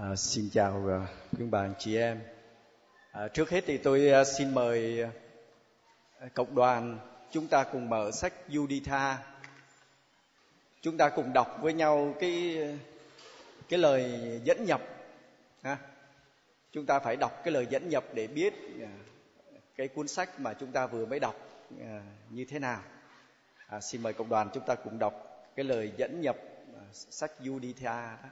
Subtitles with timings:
[0.00, 2.20] À, xin chào uh, quý bạn chị em.
[3.12, 6.98] À, trước hết thì tôi uh, xin mời uh, cộng đoàn
[7.30, 9.14] chúng ta cùng mở sách Juditha.
[10.80, 12.58] Chúng ta cùng đọc với nhau cái
[13.68, 14.82] cái lời dẫn nhập.
[15.62, 15.78] Ha?
[16.72, 18.54] Chúng ta phải đọc cái lời dẫn nhập để biết
[19.76, 21.34] cái cuốn sách mà chúng ta vừa mới đọc
[22.30, 22.80] như thế nào.
[23.66, 26.36] À, xin mời cộng đoàn chúng ta cùng đọc cái lời dẫn nhập
[26.74, 28.28] à, sách Juditha đó.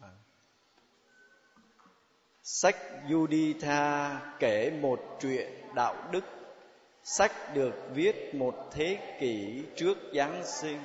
[0.00, 0.10] À.
[2.46, 2.76] Sách
[3.08, 6.24] Juditha kể một chuyện đạo đức.
[7.04, 10.80] Sách được viết một thế kỷ trước Giáng sinh,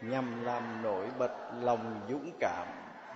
[0.00, 1.32] nhằm làm nổi bật
[1.62, 2.66] lòng dũng cảm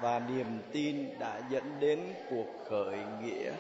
[0.03, 2.01] và niềm tin đã dẫn đến
[2.31, 3.53] cuộc khởi nghĩa.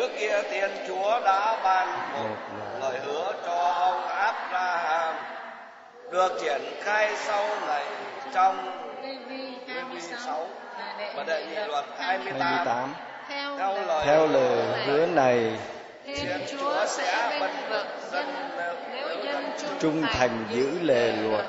[0.00, 5.14] Trước kia Thiên Chúa đã ban một Một lời hứa cho ông Abraham
[6.12, 7.84] được triển khai sau này
[8.34, 8.56] trong
[9.02, 10.46] Lê-vi Lê-vi 26 6
[10.78, 12.94] và đệ và đệ nhị nhị luật 28 28
[13.28, 15.58] theo, theo lời Theo lời hứa này
[16.04, 18.26] Thiên Chúa sẽ bênh vực dân
[18.92, 21.46] nếu dân trung, trung thành giữ lề luật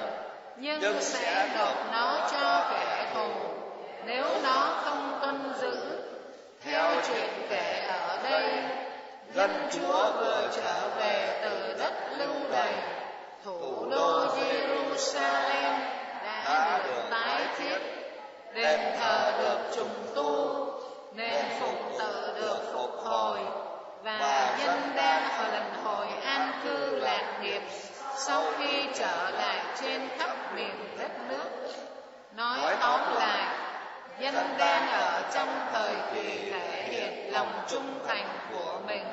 [0.57, 3.29] nhưng sẽ nộp nó cho kẻ thù
[4.05, 6.01] nếu nó không tuân giữ
[6.65, 8.63] theo chuyện kể ở đây
[9.33, 12.73] dân Chúa vừa trở về từ đất lưu đày
[13.45, 15.79] thủ đô Jerusalem
[16.23, 17.77] đã được tái thiết
[18.53, 20.65] đền thờ được trùng tu
[21.15, 23.39] nền phụng tự được phục hồi
[24.03, 27.61] và dân đang ở lần hồi an cư lạc nghiệp
[28.15, 31.49] sau khi trở lại trên khắp miền đất nước
[32.35, 33.61] nói tóm lại
[34.21, 39.03] dân đang ở trong thời kỳ thể hiện lòng trung thành của mình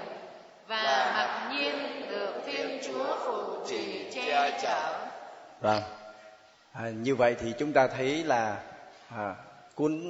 [0.69, 5.08] và mặc nhiên được thiên chúa phù trì che chở
[5.60, 5.82] Vâng.
[6.72, 8.60] À, như vậy thì chúng ta thấy là
[9.08, 9.34] à,
[9.74, 10.02] cuốn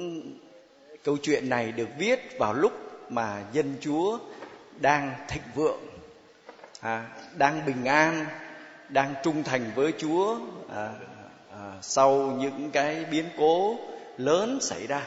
[1.03, 2.71] câu chuyện này được viết vào lúc
[3.11, 4.19] mà dân Chúa
[4.79, 5.79] đang thịnh vượng,
[6.79, 7.05] à,
[7.37, 8.25] đang bình an,
[8.89, 10.39] đang trung thành với Chúa
[10.75, 10.89] à,
[11.51, 13.79] à, sau những cái biến cố
[14.17, 15.01] lớn xảy ra.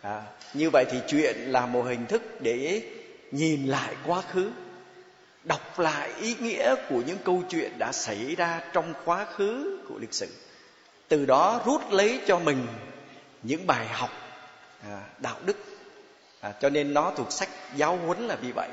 [0.00, 0.22] À,
[0.54, 2.82] như vậy thì chuyện là một hình thức để
[3.30, 4.50] nhìn lại quá khứ
[5.44, 9.98] đọc lại ý nghĩa của những câu chuyện đã xảy ra trong quá khứ của
[9.98, 10.28] lịch sử
[11.08, 12.66] từ đó rút lấy cho mình
[13.42, 14.10] những bài học
[14.82, 15.56] à, đạo đức.
[16.40, 18.68] À, cho nên nó thuộc sách giáo huấn là vì vậy.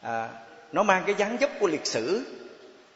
[0.00, 0.28] À,
[0.72, 2.24] nó mang cái dáng dấp của lịch sử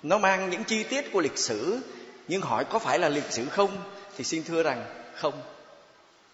[0.02, 1.80] nó mang những chi tiết của lịch sử.
[2.28, 3.76] Nhưng hỏi có phải là lịch sử không
[4.16, 5.42] thì xin thưa rằng không.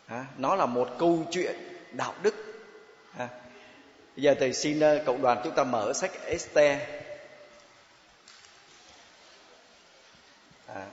[0.07, 1.55] À, nó là một câu chuyện
[1.93, 2.35] đạo đức.
[3.19, 3.29] À,
[4.17, 6.79] Bây giờ thầy xin ờ, cộng đoàn chúng ta mở sách Esther.
[10.67, 10.87] À,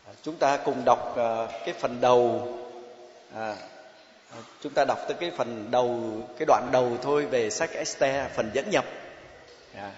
[0.23, 2.47] chúng ta cùng đọc ờ, cái phần đầu.
[3.35, 3.55] À,
[4.63, 5.99] chúng ta đọc tới cái phần đầu,
[6.37, 8.85] cái đoạn đầu thôi về sách Esther, phần dẫn nhập.
[9.75, 9.91] À,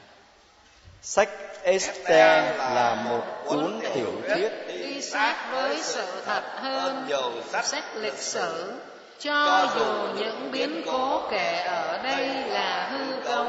[1.02, 1.30] sách
[1.64, 7.10] Esther là một cuốn tiểu thuyết đi sát với sự thật hơn
[7.64, 8.74] sách lịch sử
[9.20, 13.48] cho dù những biến cố kể ở đây là hư cấu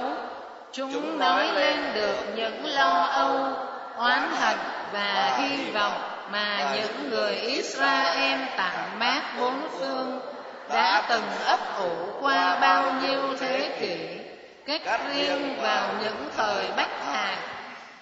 [0.72, 3.56] chúng nói lên được những lo âu
[3.96, 4.58] oán hận
[4.92, 10.20] và hy vọng mà những người Israel tản mát bốn phương
[10.68, 11.90] đã từng ấp ủ
[12.20, 14.20] qua bao nhiêu thế kỷ.
[14.66, 17.36] cách riêng vào những thời bách hại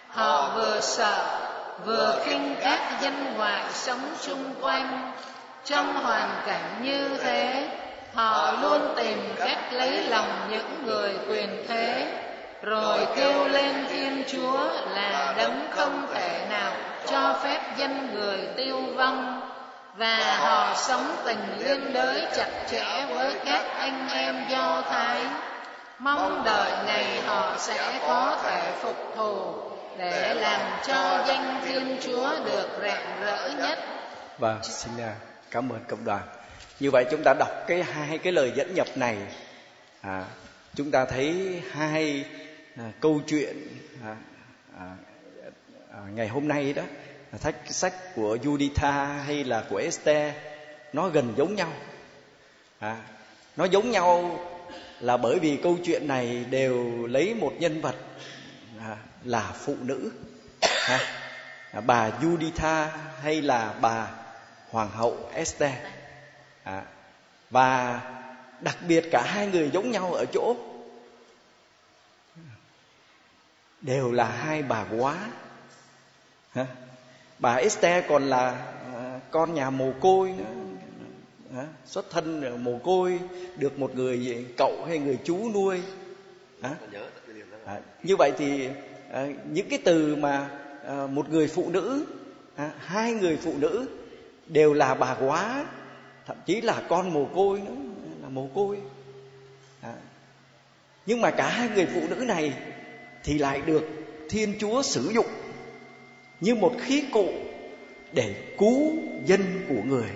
[0.09, 1.39] họ vừa sợ
[1.85, 5.13] vừa khinh các dân ngoại sống chung quanh.
[5.65, 7.69] trong hoàn cảnh như thế
[8.15, 12.07] họ luôn tìm cách lấy lòng những người quyền thế.
[12.63, 16.73] rồi kêu lên thiên chúa là đấng không thể nào
[17.07, 19.41] cho phép dân người tiêu vong
[19.97, 25.21] và họ sống tình liên đới chặt chẽ với các anh em do thái
[25.99, 29.55] mong đợi ngày họ sẽ có thể phục thù
[29.99, 33.79] để làm cho danh thiên chúa được rạng rỡ nhất
[34.39, 35.15] Vâng, xin à,
[35.51, 36.23] cảm ơn cộng đoàn.
[36.81, 39.17] Như vậy chúng ta đọc cái hai cái lời dẫn nhập này,
[40.01, 40.25] à,
[40.75, 42.25] chúng ta thấy hai
[42.77, 43.57] à, câu chuyện
[44.05, 44.17] à,
[44.79, 44.87] à,
[45.93, 46.83] à, ngày hôm nay đó,
[47.41, 50.35] thách sách của Juditha hay là của Esther,
[50.93, 51.73] nó gần giống nhau.
[52.79, 52.97] À,
[53.57, 54.41] nó giống nhau
[55.01, 57.97] là bởi vì câu chuyện này đều lấy một nhân vật
[58.79, 60.13] à, là phụ nữ.
[60.89, 61.01] À,
[61.73, 62.89] à bà Juditha
[63.23, 64.11] hay là bà
[64.71, 65.73] hoàng hậu Esther.
[66.63, 66.83] À,
[67.51, 68.01] và
[68.61, 70.57] đặc biệt cả hai người giống nhau ở chỗ
[73.81, 75.19] đều là hai bà quá
[77.39, 78.51] bà Esther còn là
[78.95, 81.65] à, con nhà mồ côi nữa.
[81.87, 83.21] Xuất thân mồ côi
[83.57, 85.81] được một người cậu hay người chú nuôi.
[86.61, 86.75] À,
[87.65, 88.69] à, như vậy thì
[89.13, 90.49] à, những cái từ mà
[90.87, 92.07] à, một người phụ nữ
[92.57, 93.87] à, hai người phụ nữ
[94.47, 95.65] đều là bà quá
[96.27, 97.75] thậm chí là con mồ côi nữa
[98.23, 98.79] là mồ côi.
[99.81, 99.95] À.
[101.07, 102.53] nhưng mà cả hai người phụ nữ này
[103.25, 103.89] thì lại được
[104.29, 105.27] thiên chúa sử dụng
[106.43, 107.29] như một khí cụ
[108.13, 108.93] để cứu
[109.25, 110.11] dân của người.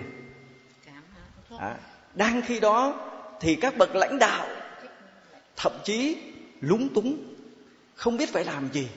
[1.57, 1.77] À.
[2.13, 3.09] đang khi đó
[3.39, 4.47] thì các bậc lãnh đạo
[5.55, 6.17] thậm chí
[6.61, 7.17] lúng túng
[7.95, 8.87] không biết phải làm gì.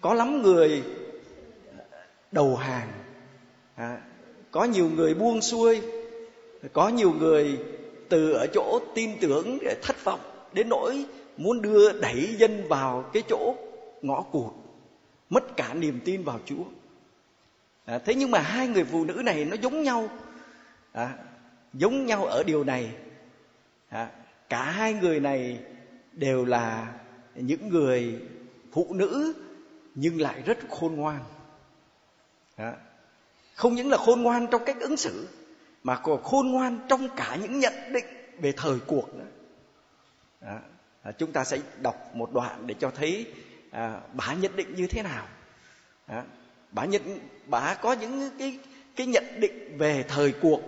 [0.00, 0.82] Có lắm người
[2.32, 2.88] đầu hàng.
[3.74, 3.98] À,
[4.50, 5.80] có nhiều người buông xuôi
[6.72, 7.58] có nhiều người
[8.08, 10.20] từ ở chỗ tin tưởng để thất vọng
[10.52, 11.04] đến nỗi
[11.36, 13.54] muốn đưa đẩy dân vào cái chỗ
[14.02, 14.52] ngõ cụt
[15.30, 16.64] mất cả niềm tin vào chúa.
[17.84, 20.08] À, thế nhưng mà hai người phụ nữ này nó giống nhau.
[20.92, 21.18] À,
[21.72, 22.90] giống nhau ở điều này.
[23.88, 24.10] À,
[24.48, 25.60] cả hai người này
[26.12, 26.92] đều là
[27.34, 28.20] những người
[28.72, 29.32] phụ nữ
[29.94, 31.20] nhưng lại rất khôn ngoan.
[32.56, 32.72] À,
[33.54, 35.28] không những là khôn ngoan trong cách ứng xử
[35.82, 38.04] mà còn khôn ngoan trong cả những nhận định
[38.38, 39.26] về thời cuộc nữa.
[40.40, 40.60] À,
[41.02, 43.32] à, chúng ta sẽ đọc một đoạn để cho thấy
[43.76, 45.26] à, bà nhận định như thế nào?
[46.06, 46.22] À,
[46.70, 48.58] bà nhận bà có những cái
[48.96, 50.60] cái nhận định về thời cuộc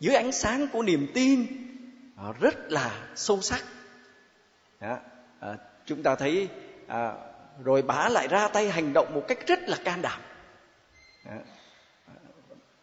[0.00, 1.46] dưới ánh sáng của niềm tin
[2.16, 3.64] à, rất là sâu sắc.
[4.78, 4.98] À,
[5.40, 5.56] à,
[5.86, 6.48] chúng ta thấy
[6.86, 7.12] à,
[7.64, 10.20] rồi bà lại ra tay hành động một cách rất là can đảm.
[11.24, 11.38] À,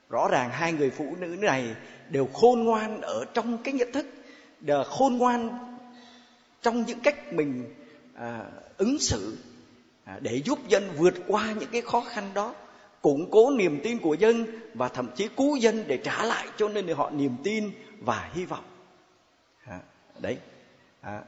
[0.09, 1.75] rõ ràng hai người phụ nữ này
[2.09, 4.05] đều khôn ngoan ở trong cái nhận thức
[4.59, 5.49] đều khôn ngoan
[6.61, 7.73] trong những cách mình
[8.15, 8.45] à,
[8.77, 9.37] ứng xử.
[10.07, 12.55] À, để giúp dân vượt qua những cái khó khăn đó
[13.01, 16.69] củng cố niềm tin của dân và thậm chí cứu dân để trả lại cho
[16.69, 18.63] nên họ niềm tin và hy vọng.
[19.65, 19.79] À,
[20.19, 20.37] đấy.
[21.01, 21.21] À,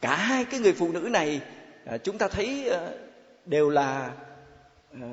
[0.00, 1.40] cả hai cái người phụ nữ này
[1.84, 2.88] à, chúng ta thấy à,
[3.46, 4.12] đều là
[4.92, 5.08] à,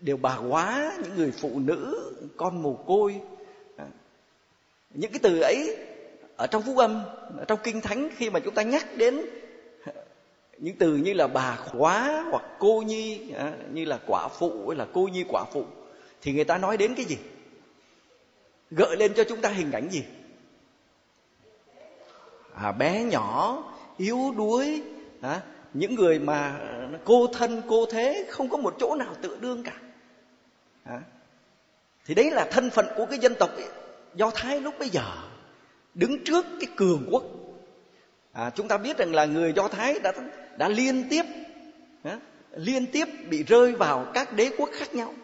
[0.00, 3.20] đều bà quá những người phụ nữ con mồ côi.
[3.76, 3.86] À,
[4.90, 5.76] những cái từ ấy
[6.36, 7.02] ở trong phúc âm
[7.38, 9.20] ở trong kinh thánh khi mà chúng ta nhắc đến
[10.58, 14.78] những từ như là bà khóa hoặc cô nhi à, như là quả phụ hay
[14.78, 15.64] là cô nhi quả phụ
[16.22, 17.16] thì người ta nói đến cái gì?
[18.70, 20.04] Gợi lên cho chúng ta hình ảnh gì?
[22.54, 23.62] À, bé nhỏ
[23.96, 24.82] yếu đuối
[25.20, 25.40] à,
[25.74, 26.60] những người mà
[27.04, 29.80] cô thân cô thế không có một chỗ nào tự đương cả.
[30.84, 31.00] À,
[32.06, 33.50] thì đấy là thân phận của cái dân tộc
[34.14, 35.04] do thái lúc bây giờ
[35.94, 37.22] đứng trước cái cường quốc
[38.34, 40.12] à, chúng ta biết rằng là người do thái đã
[40.56, 41.24] đã liên tiếp
[42.02, 42.18] à,
[42.56, 45.14] liên tiếp bị rơi vào các đế quốc khác nhau.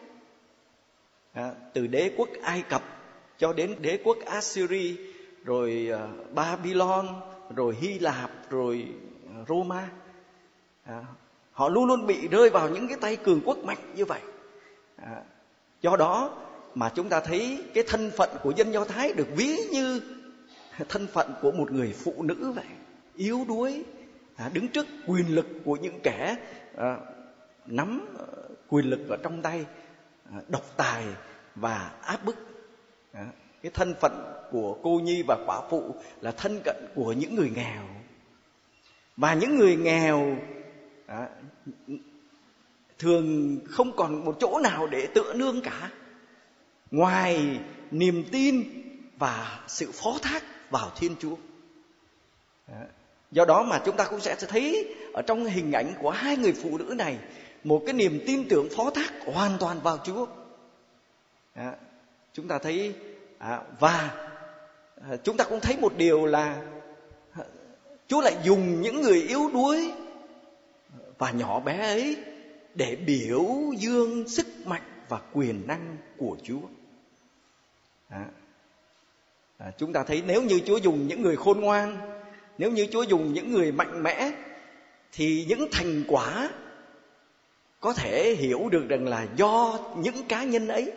[1.32, 2.82] À, từ đế quốc ai cập
[3.38, 4.96] cho đến đế quốc assyri
[5.44, 7.06] rồi à, babylon
[7.56, 8.88] rồi hy lạp rồi
[9.34, 9.88] à, roma.
[10.84, 11.04] À,
[11.52, 14.20] họ luôn luôn bị rơi vào những cái tay cường quốc mạnh như vậy.
[14.96, 15.22] À,
[15.82, 16.38] do đó
[16.74, 20.00] mà chúng ta thấy cái thân phận của dân do thái được ví như
[20.88, 22.64] thân phận của một người phụ nữ vậy
[23.20, 23.84] yếu đuối
[24.36, 26.36] à, đứng trước quyền lực của những kẻ
[26.76, 26.96] à,
[27.66, 28.24] nắm à,
[28.68, 29.66] quyền lực ở trong tay
[30.32, 31.04] à, độc tài
[31.54, 32.36] và áp bức.
[33.12, 33.26] À,
[33.62, 34.12] cái thân phận
[34.50, 37.82] của cô nhi và quả phụ là thân cận của những người nghèo.
[39.16, 40.36] Và những người nghèo
[41.06, 41.28] à,
[42.98, 45.90] thường không còn một chỗ nào để tựa nương cả.
[46.90, 47.60] Ngoài
[47.90, 48.62] niềm tin
[49.18, 51.36] và sự phó thác vào thiên chúa.
[52.66, 52.86] À,
[53.30, 56.52] do đó mà chúng ta cũng sẽ thấy ở trong hình ảnh của hai người
[56.52, 57.18] phụ nữ này
[57.64, 60.26] một cái niềm tin tưởng phó thác hoàn toàn vào chúa
[62.32, 62.94] chúng ta thấy
[63.38, 64.14] à, và
[65.10, 66.62] à, chúng ta cũng thấy một điều là
[67.32, 67.44] à,
[68.08, 69.92] chúa lại dùng những người yếu đuối
[71.18, 72.16] và nhỏ bé ấy
[72.74, 73.46] để biểu
[73.78, 76.60] dương sức mạnh và quyền năng của Chúa.
[78.08, 78.26] À,
[79.58, 81.96] à, chúng ta thấy nếu như Chúa dùng những người khôn ngoan,
[82.60, 84.32] nếu như Chúa dùng những người mạnh mẽ,
[85.12, 86.50] thì những thành quả
[87.80, 90.92] có thể hiểu được rằng là do những cá nhân ấy.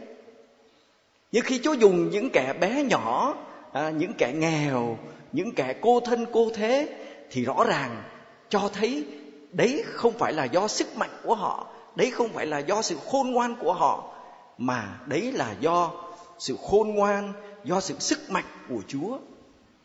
[1.32, 3.38] Nhưng khi Chúa dùng những kẻ bé nhỏ,
[3.74, 4.98] à, những kẻ nghèo,
[5.32, 6.90] những kẻ cô thân cô thế
[7.32, 8.04] thì rõ ràng
[8.50, 9.06] cho thấy
[9.52, 12.98] đấy không phải là do sức mạnh của họ đấy không phải là do sự
[13.12, 14.14] khôn ngoan của họ
[14.58, 15.92] mà đấy là do
[16.40, 19.18] sự khôn ngoan do sự sức mạnh của chúa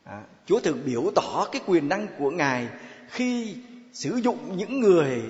[0.08, 2.68] à, chúa thường biểu tỏ cái quyền năng của ngài
[3.08, 3.56] khi
[3.92, 5.22] sử dụng những người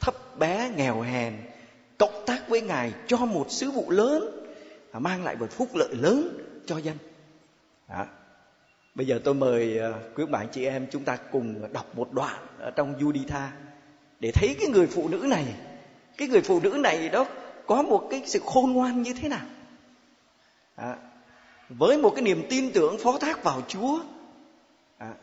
[0.00, 1.34] thấp bé nghèo hèn
[1.98, 4.46] cộng tác với ngài cho một sứ vụ lớn
[4.92, 6.96] à, mang lại một phúc lợi lớn cho dân.
[7.86, 8.06] À,
[8.94, 12.46] bây giờ tôi mời à, quý bạn chị em chúng ta cùng đọc một đoạn
[12.58, 13.48] ở trong Juditha
[14.20, 15.44] để thấy cái người phụ nữ này.
[16.16, 17.26] Cái người phụ nữ này đó
[17.66, 19.46] có một cái sự khôn ngoan như thế nào?
[20.74, 20.96] À,
[21.68, 24.00] với một cái niềm tin tưởng phó thác vào Chúa
[24.98, 25.14] à,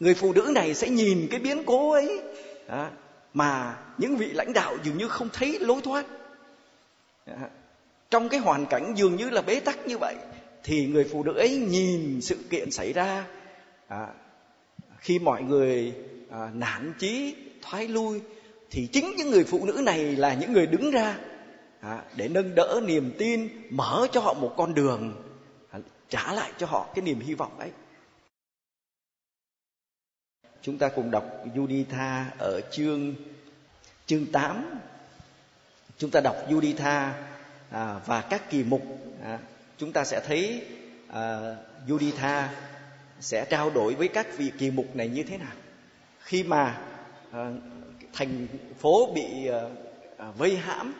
[0.00, 2.20] người phụ nữ này sẽ nhìn cái biến cố ấy
[2.66, 2.90] à,
[3.34, 6.06] mà những vị lãnh đạo dường như không thấy lối thoát.
[7.26, 7.48] À,
[8.10, 10.14] trong cái hoàn cảnh dường như là bế tắc như vậy
[10.64, 13.26] thì người phụ nữ ấy nhìn sự kiện xảy ra
[13.88, 14.06] à,
[14.98, 15.94] khi mọi người
[16.30, 18.20] à, nản chí thoái lui
[18.70, 21.18] thì chính những người phụ nữ này là những người đứng ra
[21.80, 25.27] à, để nâng đỡ niềm tin mở cho họ một con đường
[26.08, 27.70] trả lại cho họ cái niềm hy vọng ấy.
[30.62, 31.24] Chúng ta cùng đọc
[31.54, 33.14] Juditha ở chương
[34.06, 34.80] chương 8
[35.98, 37.10] chúng ta đọc Juditha
[37.70, 38.82] à, và các kỳ mục
[39.22, 39.38] à,
[39.78, 40.66] chúng ta sẽ thấy
[41.08, 41.54] à,
[41.86, 42.46] Juditha
[43.20, 45.52] sẽ trao đổi với các vị kỳ mục này như thế nào.
[46.20, 46.80] Khi mà
[47.32, 47.52] à,
[48.12, 48.46] thành
[48.78, 49.60] phố bị à,
[50.16, 50.94] à vây hãm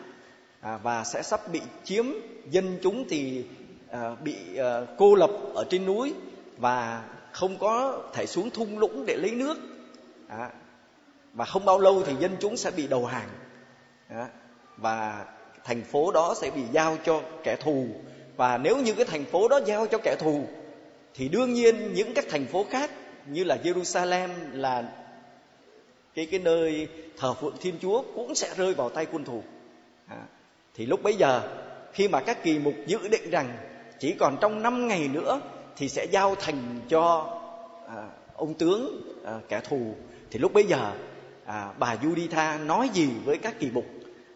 [0.60, 2.06] à, và sẽ sắp bị chiếm
[2.50, 3.44] dân chúng thì
[3.90, 6.14] à, bị à, cô lập ở trên núi
[6.56, 9.58] và không có thể xuống thung lũng để lấy nước.
[10.28, 10.50] À,
[11.32, 13.28] và không bao lâu thì dân chúng sẽ bị đầu hàng.
[14.08, 14.28] À,
[14.76, 15.24] và
[15.64, 17.86] thành phố đó sẽ bị giao cho kẻ thù.
[18.36, 20.46] Và nếu như cái thành phố đó giao cho kẻ thù
[21.14, 22.90] thì đương nhiên những các thành phố khác
[23.26, 24.92] như là Jerusalem là
[26.14, 29.42] cái cái nơi thờ phượng Thiên Chúa cũng sẽ rơi vào tay quân thù.
[30.08, 30.22] À,
[30.74, 31.42] thì lúc bấy giờ
[31.92, 33.56] khi mà các kỳ mục dự định rằng
[34.00, 35.40] chỉ còn trong 5 ngày nữa
[35.76, 37.26] thì sẽ giao thành cho
[37.88, 39.94] à, ông tướng à, kẻ thù.
[40.30, 40.92] Thì lúc bấy giờ
[41.44, 43.84] à, bà Juditha nói gì với các kỳ mục?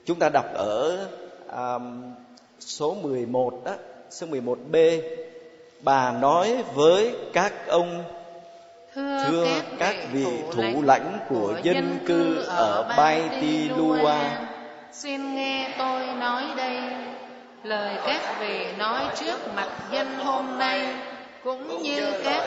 [0.05, 1.07] Chúng ta đọc ở
[1.49, 1.79] à,
[2.61, 3.75] số 11 đó
[4.11, 5.01] số 11b
[5.81, 8.05] bà nói với các ông
[8.95, 9.47] Thưa, thưa
[9.79, 14.15] các vị thủ lãnh của dân cư ở Baitilua
[14.93, 16.83] xin nghe tôi nói đây
[17.63, 20.95] lời các vị nói trước mặt dân hôm nay,
[21.45, 22.45] cũng như các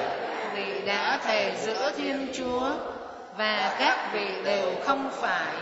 [0.55, 2.69] vị đã thề giữa thiên chúa,
[3.37, 5.53] và các vị đều không phải.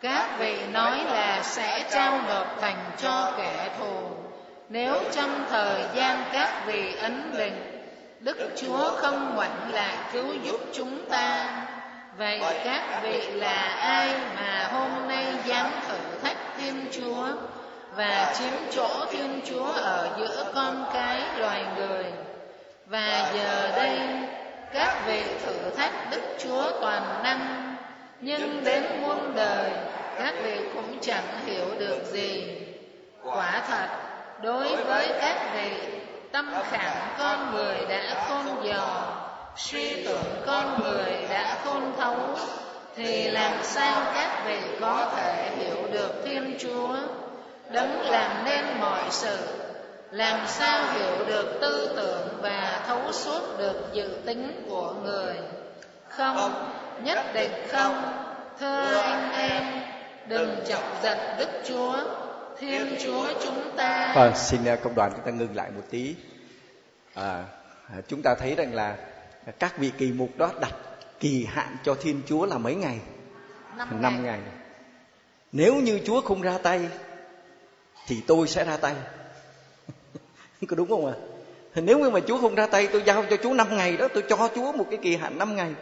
[0.00, 4.10] Các vị nói là sẽ trao nộp thành cho kẻ thù.
[4.68, 7.72] Nếu trong thời gian các vị ấn định
[8.20, 11.48] Đức Chúa không ngoảnh lại cứu giúp chúng ta,
[12.16, 17.28] Vậy các vị là ai mà hôm nay dám thử thách Thiên Chúa?
[17.96, 22.04] Và chiếm chỗ Thiên Chúa ở giữa con cái loài người.
[22.86, 24.00] Và giờ đây,
[24.72, 27.74] các vị thử thách Đức Chúa toàn năng,
[28.20, 29.70] Nhưng đến muôn đời,
[30.18, 32.58] các vị cũng chẳng hiểu được gì.
[33.24, 33.86] Quả thật,
[34.42, 35.72] đối với các vị,
[36.32, 39.12] tâm khảm con người đã khôn dò,
[39.56, 42.16] suy tưởng con người đã khôn thấu,
[42.96, 46.96] thì làm sao các vị có thể hiểu được thiên chúa?
[47.72, 49.38] Đấng làm nên mọi sự
[50.10, 55.34] làm sao hiểu được tư tưởng và thấu suốt được dự tính của người
[56.08, 56.72] không
[57.04, 58.02] nhất định không
[58.60, 59.62] thưa anh em
[60.28, 61.96] đừng chọc giận đức chúa
[62.58, 64.12] Thiên Chúa chúng ta.
[64.16, 66.14] Vâng, xin à, công đoàn chúng ta ngừng lại một tí.
[67.14, 67.44] À,
[68.08, 68.96] chúng ta thấy rằng là
[69.58, 70.72] các vị kỳ mục đó đặt
[71.20, 72.98] kỳ hạn cho Thiên Chúa là mấy ngày?
[73.76, 74.12] Năm, ngày.
[74.22, 74.40] ngày.
[75.52, 76.88] Nếu như Chúa không ra tay
[78.06, 78.94] thì tôi sẽ ra tay.
[80.68, 81.12] Có đúng không ạ?
[81.74, 81.80] À?
[81.80, 84.24] Nếu như mà Chúa không ra tay tôi giao cho Chúa 5 ngày đó Tôi
[84.28, 85.74] cho Chúa một cái kỳ hạn 5 ngày.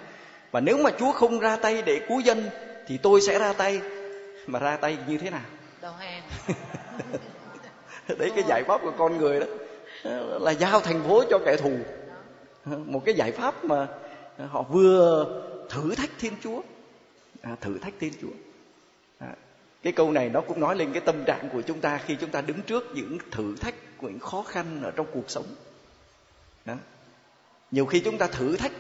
[0.50, 2.50] Và nếu mà Chúa không ra tay để cứu dân
[2.86, 3.80] Thì tôi sẽ ra tay.
[4.46, 5.40] Mà ra tay như thế nào?
[5.82, 6.22] Đầu hàng.
[8.18, 9.46] Đấy cái giải pháp của con người đó.
[10.40, 11.72] Là giao thành phố cho kẻ thù.
[12.64, 13.86] Một cái giải pháp mà
[14.48, 15.26] họ vừa
[15.68, 16.60] thử thách thiên chúa.
[17.42, 18.49] À, thử thách thiên chúa
[19.82, 22.30] cái câu này nó cũng nói lên cái tâm trạng của chúng ta khi chúng
[22.30, 25.46] ta đứng trước những thử thách những khó khăn ở trong cuộc sống.
[26.64, 26.74] Đó.
[27.70, 28.72] nhiều khi chúng ta thử thách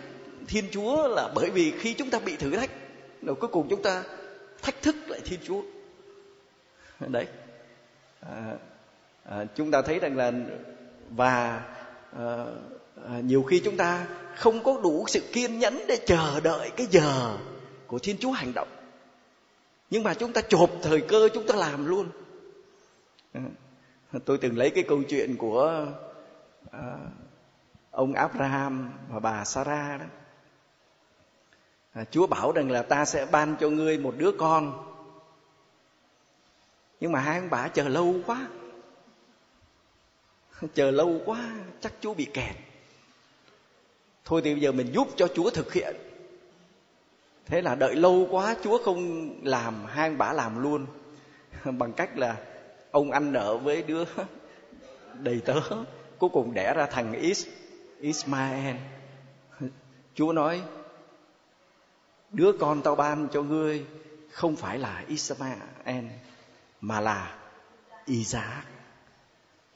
[0.48, 2.70] thiên chúa là bởi vì khi chúng ta bị thử thách
[3.22, 4.02] rồi cuối cùng chúng ta
[4.62, 5.62] thách thức lại thiên chúa.
[7.08, 7.26] Đấy.
[8.20, 8.56] À,
[9.24, 10.32] à, chúng ta thấy rằng là
[11.10, 11.62] và
[12.18, 12.44] à,
[13.08, 16.86] à, nhiều khi chúng ta không có đủ sự kiên nhẫn để chờ đợi cái
[16.90, 17.36] giờ
[17.86, 18.68] của thiên chúa hành động
[19.90, 22.08] nhưng mà chúng ta chộp thời cơ chúng ta làm luôn.
[23.32, 23.40] Ờ,
[24.24, 25.86] tôi từng lấy cái câu chuyện của
[26.70, 26.98] à,
[27.90, 30.06] ông Abraham và bà Sarah đó.
[31.92, 34.86] À, Chúa bảo rằng là ta sẽ ban cho ngươi một đứa con.
[37.00, 38.48] Nhưng mà hai ông bà chờ lâu quá.
[40.74, 42.56] Chờ lâu quá chắc Chúa bị kẹt.
[44.24, 46.09] Thôi thì bây giờ mình giúp cho Chúa thực hiện
[47.46, 50.86] thế là đợi lâu quá, Chúa không làm hai ông bà làm luôn.
[51.64, 52.36] Bằng cách là
[52.90, 54.04] ông ăn nợ với đứa
[55.14, 55.60] đầy tớ.
[56.18, 57.46] Cuối cùng đẻ ra thằng Is,
[58.00, 58.76] Ismael.
[60.14, 60.62] Chúa nói,
[62.30, 63.84] đứa con tao ban cho ngươi
[64.30, 66.04] không phải là Ismael,
[66.80, 67.36] mà là
[68.06, 68.64] Isaac.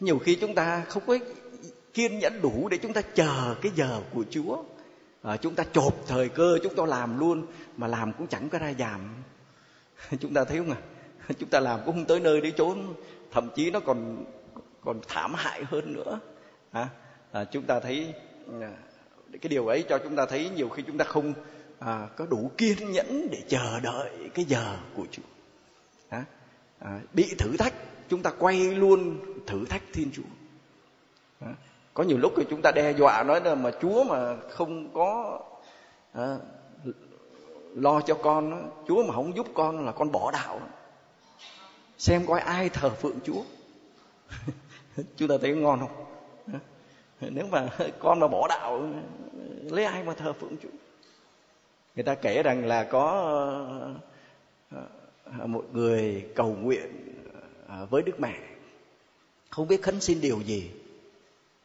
[0.00, 1.18] Nhiều khi chúng ta không có
[1.94, 4.62] kiên nhẫn đủ để chúng ta chờ cái giờ của Chúa
[5.24, 8.58] à, chúng ta chộp thời cơ chúng ta làm luôn mà làm cũng chẳng có
[8.58, 9.00] ra giảm
[10.20, 10.80] chúng ta thấy không à?
[11.38, 12.94] chúng ta làm cũng không tới nơi để trốn
[13.32, 14.24] thậm chí nó còn
[14.84, 16.20] còn thảm hại hơn nữa.
[16.72, 16.88] À,
[17.32, 18.14] à, chúng ta thấy
[18.60, 18.70] ờ,
[19.40, 21.32] cái điều ấy cho chúng ta thấy nhiều khi chúng ta không
[21.78, 25.22] à, có đủ kiên nhẫn để chờ đợi cái giờ của Chúa.
[26.08, 26.24] À,
[26.78, 27.74] à, bị thử thách
[28.08, 30.43] chúng ta quay luôn thử thách Thiên Chúa
[31.94, 35.40] có nhiều lúc thì chúng ta đe dọa nói là mà Chúa mà không có
[36.12, 36.36] à,
[37.74, 40.60] lo cho con Chúa mà không giúp con là con bỏ đạo.
[41.98, 43.42] Xem coi ai thờ phượng Chúa.
[45.16, 46.04] Chúng ta thấy ngon không?
[47.20, 48.88] Nếu mà con mà bỏ đạo
[49.62, 50.68] lấy ai mà thờ phượng Chúa?
[51.94, 53.04] Người ta kể rằng là có
[54.70, 54.80] à,
[55.40, 57.14] à, một người cầu nguyện
[57.68, 58.34] à, với Đức Mẹ.
[59.50, 60.70] Không biết khấn xin điều gì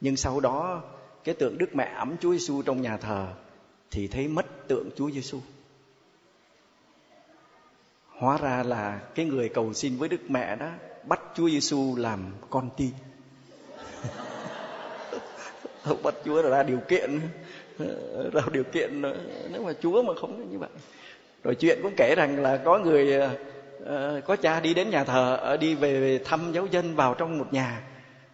[0.01, 0.83] nhưng sau đó,
[1.23, 3.27] cái tượng Đức Mẹ ấm Chúa Giêsu trong nhà thờ
[3.91, 5.39] thì thấy mất tượng Chúa Giêsu
[8.07, 10.69] hóa ra là cái người cầu xin với Đức Mẹ đó
[11.03, 12.91] bắt Chúa Giêsu làm con tin
[15.83, 17.19] không bắt Chúa ra điều kiện,
[18.33, 19.01] ra điều kiện,
[19.51, 20.69] nếu mà Chúa mà không như vậy.
[21.43, 23.21] Rồi chuyện cũng kể rằng là có người
[23.85, 27.37] ờ, có cha đi đến nhà thờ ờ, đi về thăm giáo dân vào trong
[27.37, 27.81] một nhà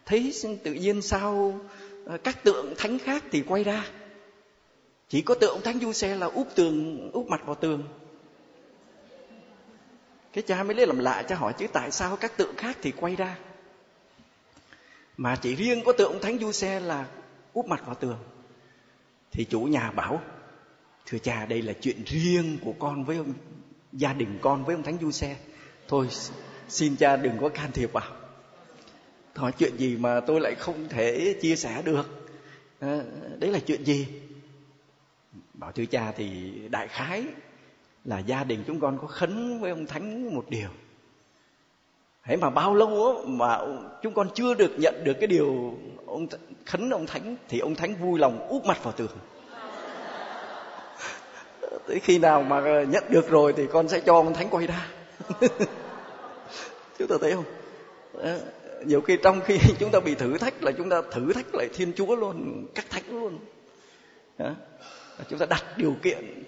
[0.06, 1.60] thấy tự nhiên sao
[2.06, 3.86] ờ, các tượng thánh khác thì quay ra.
[5.10, 7.84] Chỉ có tượng thánh du xe là úp tường, úp mặt vào tường.
[10.34, 12.92] Cái cha mới lấy làm lạ cha hỏi chứ tại sao các tượng khác thì
[12.92, 13.38] quay ra.
[15.18, 17.06] Mà chỉ riêng có tượng thánh du xe là
[17.54, 18.18] úp mặt vào tường.
[19.32, 20.22] Thì chủ nhà bảo,
[21.06, 23.34] thưa cha, đây là chuyện riêng của con với ông,
[23.94, 25.36] gia đình con với ông thánh du xe.
[25.88, 26.08] Thôi,
[26.68, 28.25] xin cha đừng có can thiệp vào
[29.36, 32.30] hỏi chuyện gì mà tôi lại không thể chia sẻ được?
[32.80, 33.00] À,
[33.40, 34.08] đấy là chuyện gì?
[35.54, 37.24] Bảo thưa cha thì đại khái
[38.06, 40.70] là gia đình chúng con có khấn với ông thánh một điều.
[42.24, 43.60] Thế mà bao lâu mà
[44.02, 46.28] chúng con chưa được nhận được cái điều ông
[46.66, 49.18] khấn ông thánh thì ông thánh vui lòng úp mặt vào tường.
[51.88, 54.88] Tới khi nào mà nhận được rồi thì con sẽ cho ông thánh quay ra.
[57.00, 57.46] Chúng ta thấy không?
[58.14, 58.40] Ờ,
[58.86, 61.70] nhiều khi trong khi chúng ta bị thử thách là chúng ta thử thách lại
[61.74, 63.40] thiên chúa luôn các thánh luôn.
[65.30, 66.44] Chúng ta đặt điều kiện.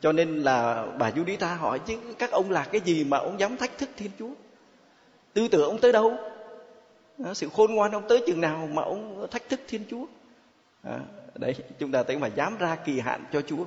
[0.00, 3.56] Cho nên là bà Judita hỏi chứ các ông là cái gì mà ông dám
[3.56, 4.30] thách thức thiên chúa?
[5.32, 6.16] Tư tưởng ông tới đâu?
[7.34, 10.06] Sự khôn ngoan ông tới chừng nào mà ông thách thức thiên chúa?
[10.82, 10.98] À,
[11.34, 13.64] đấy chúng ta thấy mà dám ra kỳ hạn cho chúa.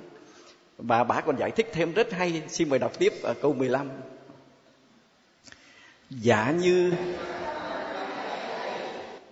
[0.77, 3.89] Và bà còn giải thích thêm rất hay xin mời đọc tiếp ở câu 15
[6.10, 6.93] giả như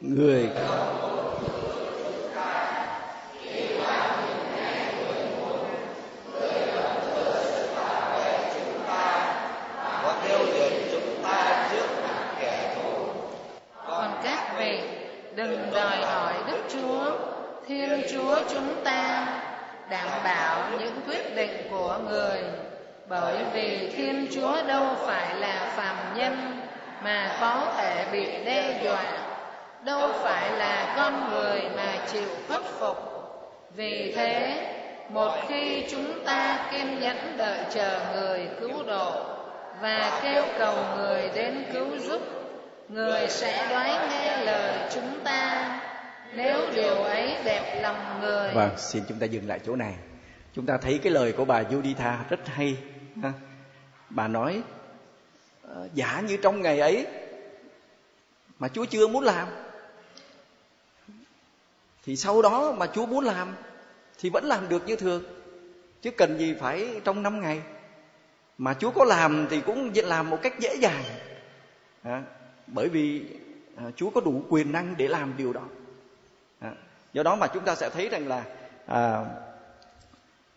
[0.02, 0.50] người.
[15.36, 17.12] Đừng đòi hỏi Đức Chúa,
[17.68, 19.28] Thiên Chúa chúng ta
[19.90, 22.40] đảm bảo những quyết định của người.
[23.08, 26.60] Bởi vì Thiên Chúa đâu phải là phàm nhân
[27.04, 29.04] mà có thể bị đe dọa,
[29.86, 32.98] đâu phải là con người mà chịu khuất phục.
[33.76, 34.68] Vì thế,
[35.10, 39.26] một khi chúng ta kiên nhẫn đợi chờ người cứu độ
[39.82, 42.22] và kêu cầu người đến cứu giúp
[42.90, 45.80] người sẽ đoán nghe lời chúng ta
[46.36, 49.94] nếu điều ấy đẹp lòng người vâng xin chúng ta dừng lại chỗ này
[50.56, 52.78] chúng ta thấy cái lời của bà Juditha rất hay
[53.24, 53.34] ha?
[54.10, 54.62] bà nói
[55.64, 57.08] ờ, giả như trong ngày ấy
[58.60, 59.48] mà Chúa chưa muốn làm
[62.04, 63.56] thì sau đó mà chúa muốn làm
[64.20, 65.24] thì vẫn làm được như thường.
[66.02, 67.62] Chứ cần gì phải trong năm ngày.
[68.58, 71.04] Mà chúa có làm thì cũng làm một cách dễ dàng.
[72.04, 72.24] À,
[72.68, 73.26] bởi vì
[73.76, 75.64] à, chúa có đủ quyền năng để làm điều đó.
[76.60, 76.72] À,
[77.14, 78.44] do đó mà chúng ta sẽ thấy rằng là
[78.86, 79.26] à,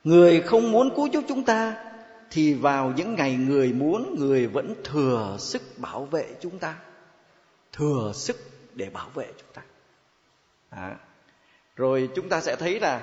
[0.05, 1.85] người không muốn cứu giúp chúng ta
[2.31, 6.77] thì vào những ngày người muốn người vẫn thừa sức bảo vệ chúng ta.
[7.73, 8.37] Thừa sức
[8.75, 9.63] để bảo vệ chúng ta.
[10.71, 10.97] À,
[11.77, 13.01] rồi chúng ta sẽ thấy là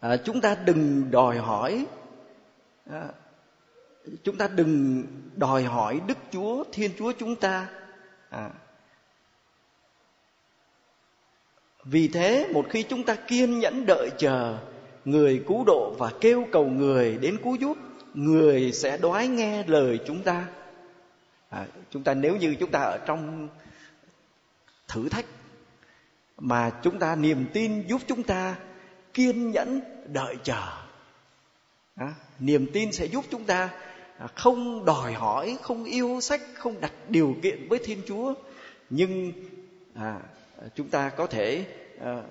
[0.00, 1.86] à, chúng ta đừng đòi hỏi
[2.90, 3.08] à,
[4.22, 5.04] chúng ta đừng
[5.36, 7.68] đòi hỏi đức chúa thiên chúa chúng ta
[8.30, 8.50] à,
[11.84, 14.58] vì thế một khi chúng ta kiên nhẫn đợi chờ
[15.04, 17.76] người cứu độ và kêu cầu người đến cứu giúp
[18.14, 20.46] người sẽ đoái nghe lời chúng ta.
[21.48, 23.48] À, chúng ta nếu như chúng ta ở trong
[24.88, 25.24] thử thách
[26.38, 28.56] mà chúng ta niềm tin giúp chúng ta
[29.14, 30.62] kiên nhẫn đợi chờ.
[31.96, 33.70] À, niềm tin sẽ giúp chúng ta
[34.34, 38.34] không đòi hỏi không yêu sách không đặt điều kiện với thiên chúa.
[38.90, 39.32] Nhưng
[39.94, 40.20] à,
[40.74, 41.66] chúng ta có thể
[42.00, 42.22] à,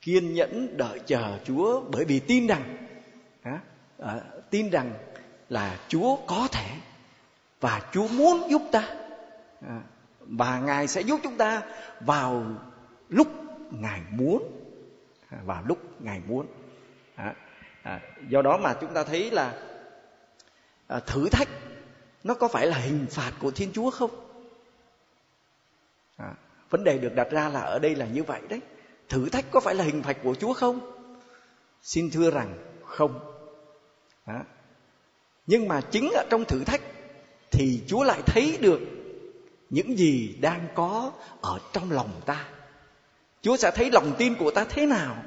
[0.00, 2.86] kiên nhẫn đợi chờ chúa bởi vì tin rằng
[3.42, 3.60] à,
[3.98, 4.20] à,
[4.50, 4.92] tin rằng
[5.48, 6.66] là chúa có thể
[7.60, 8.94] và chúa muốn giúp ta.
[9.68, 9.80] À,
[10.20, 11.62] và ngài sẽ giúp chúng ta
[12.00, 12.44] vào
[13.12, 13.28] lúc
[13.70, 14.42] ngài muốn.
[15.30, 16.46] Và vào lúc ngài muốn.
[17.14, 17.34] À,
[17.82, 19.62] à, do đó mà chúng ta thấy là
[20.86, 21.48] à, thử thách
[22.24, 24.10] nó có phải là hình phạt của thiên chúa không?
[26.16, 26.34] À,
[26.70, 28.60] vấn đề được đặt ra là ở đây là như vậy đấy.
[29.08, 30.80] Thử thách có phải là hình phạt của chúa không?
[31.82, 33.20] Xin thưa rằng không.
[34.24, 34.44] À,
[35.46, 36.80] nhưng mà chính ở trong thử thách
[37.50, 38.80] thì chúa lại thấy được
[39.70, 42.48] những gì đang có ở trong lòng ta
[43.42, 45.24] chúa sẽ thấy lòng tin của ta thế nào?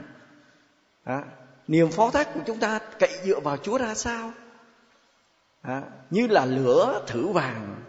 [1.03, 1.23] À,
[1.67, 4.33] niềm phó thác của chúng ta cậy dựa vào chúa ra sao?
[5.61, 7.81] À, như là lửa thử vàng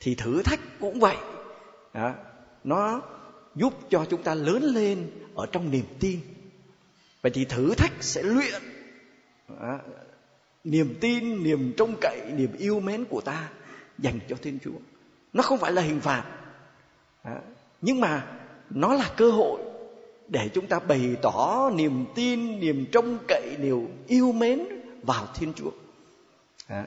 [0.00, 1.16] thì thử thách cũng vậy.
[1.92, 2.14] À,
[2.64, 3.02] nó
[3.54, 6.20] giúp cho chúng ta lớn lên ở trong niềm tin.
[7.22, 8.62] Vậy thì thử thách sẽ luyện.
[9.60, 9.78] À,
[10.64, 13.48] niềm tin niềm trông cậy niềm yêu mến của ta
[13.98, 14.78] dành cho thiên chúa.
[15.32, 16.24] Nó không phải là hình phạt.
[17.22, 17.40] À,
[17.80, 18.26] nhưng mà
[18.74, 19.60] nó là cơ hội
[20.28, 24.66] để chúng ta bày tỏ niềm tin niềm trông cậy niềm yêu mến
[25.02, 25.70] vào thiên chúa.
[26.66, 26.84] À,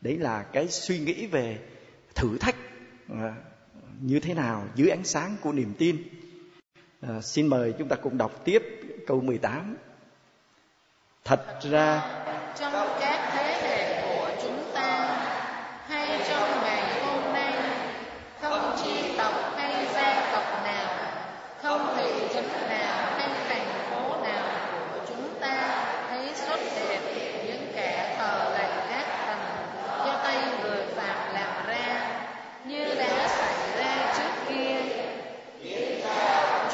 [0.00, 1.58] đấy là cái suy nghĩ về
[2.14, 2.56] thử thách
[3.08, 3.34] à,
[4.00, 5.96] như thế nào dưới ánh sáng của niềm tin.
[7.00, 8.62] À, xin mời chúng ta cùng đọc tiếp
[9.06, 9.76] câu 18
[11.24, 12.02] thật ra
[12.58, 15.16] trong các thế hệ của chúng ta
[15.86, 17.52] hay trong ngày hôm nay
[18.40, 20.88] không chi tộc hay gia tộc nào
[21.62, 24.44] không thị trấn nào hay thành phố nào
[24.92, 27.00] của chúng ta thấy xuất đẹp
[27.46, 29.38] những kẻ thờ lạy các thần
[30.06, 32.20] do tay người phạm làm ra
[32.64, 34.76] như đã xảy ra trước kia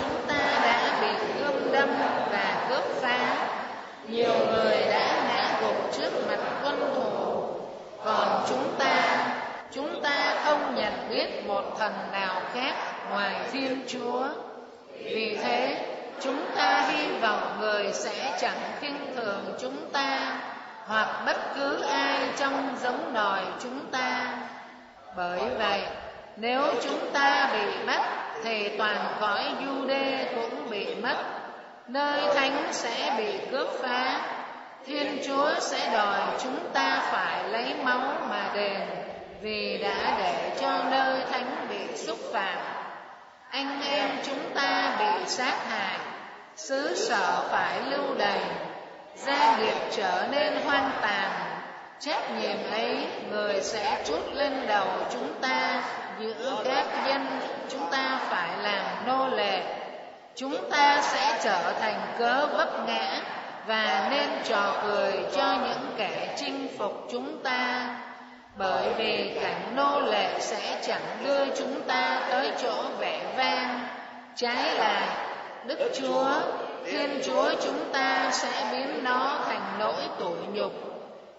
[0.01, 1.89] chúng ta đã bị gươm đâm
[2.31, 3.49] và cướp phá
[4.09, 7.47] nhiều người đã ngã gục trước mặt quân thù
[8.05, 9.27] còn chúng ta
[9.73, 12.75] chúng ta không nhận biết một thần nào khác
[13.11, 14.29] ngoài thiên chúa.
[14.99, 15.87] Vì thế,
[16.21, 20.41] chúng ta hy vọng người sẽ chẳng khinh thường chúng ta,
[20.87, 24.33] hoặc bất cứ ai trong giống nòi chúng ta.
[25.17, 25.83] Bởi vậy,
[26.37, 28.01] nếu chúng ta bị mất
[28.45, 31.17] thì toàn cõi Jude cũng bị mất.
[31.89, 34.21] Nơi thánh sẽ bị cướp phá.
[34.87, 39.04] Thiên chúa sẽ đòi chúng ta phải lấy máu mà đền
[39.45, 42.59] vì đã để cho nơi thánh bị xúc phạm.
[43.51, 45.99] Anh em chúng ta bị sát hại,
[46.57, 48.41] xứ sở phải lưu đày,
[49.17, 51.31] gia nghiệp trở nên hoang tàn.
[52.01, 55.83] Trách nhiệm ấy, người sẽ trút lên đầu chúng ta
[56.21, 57.27] giữa các dân
[57.69, 59.63] chúng ta phải làm nô lệ.
[60.37, 63.21] Chúng ta sẽ trở thành cớ vấp ngã
[63.67, 67.87] và nên trò cười cho những kẻ chinh phục chúng ta
[68.57, 73.81] bởi vì cảnh nô lệ sẽ chẳng đưa chúng ta tới chỗ vẻ vang.
[74.37, 75.09] Trái lại,
[75.67, 76.41] đức chúa,
[76.85, 80.73] thiên chúa chúng ta sẽ biến nó thành nỗi tủi nhục.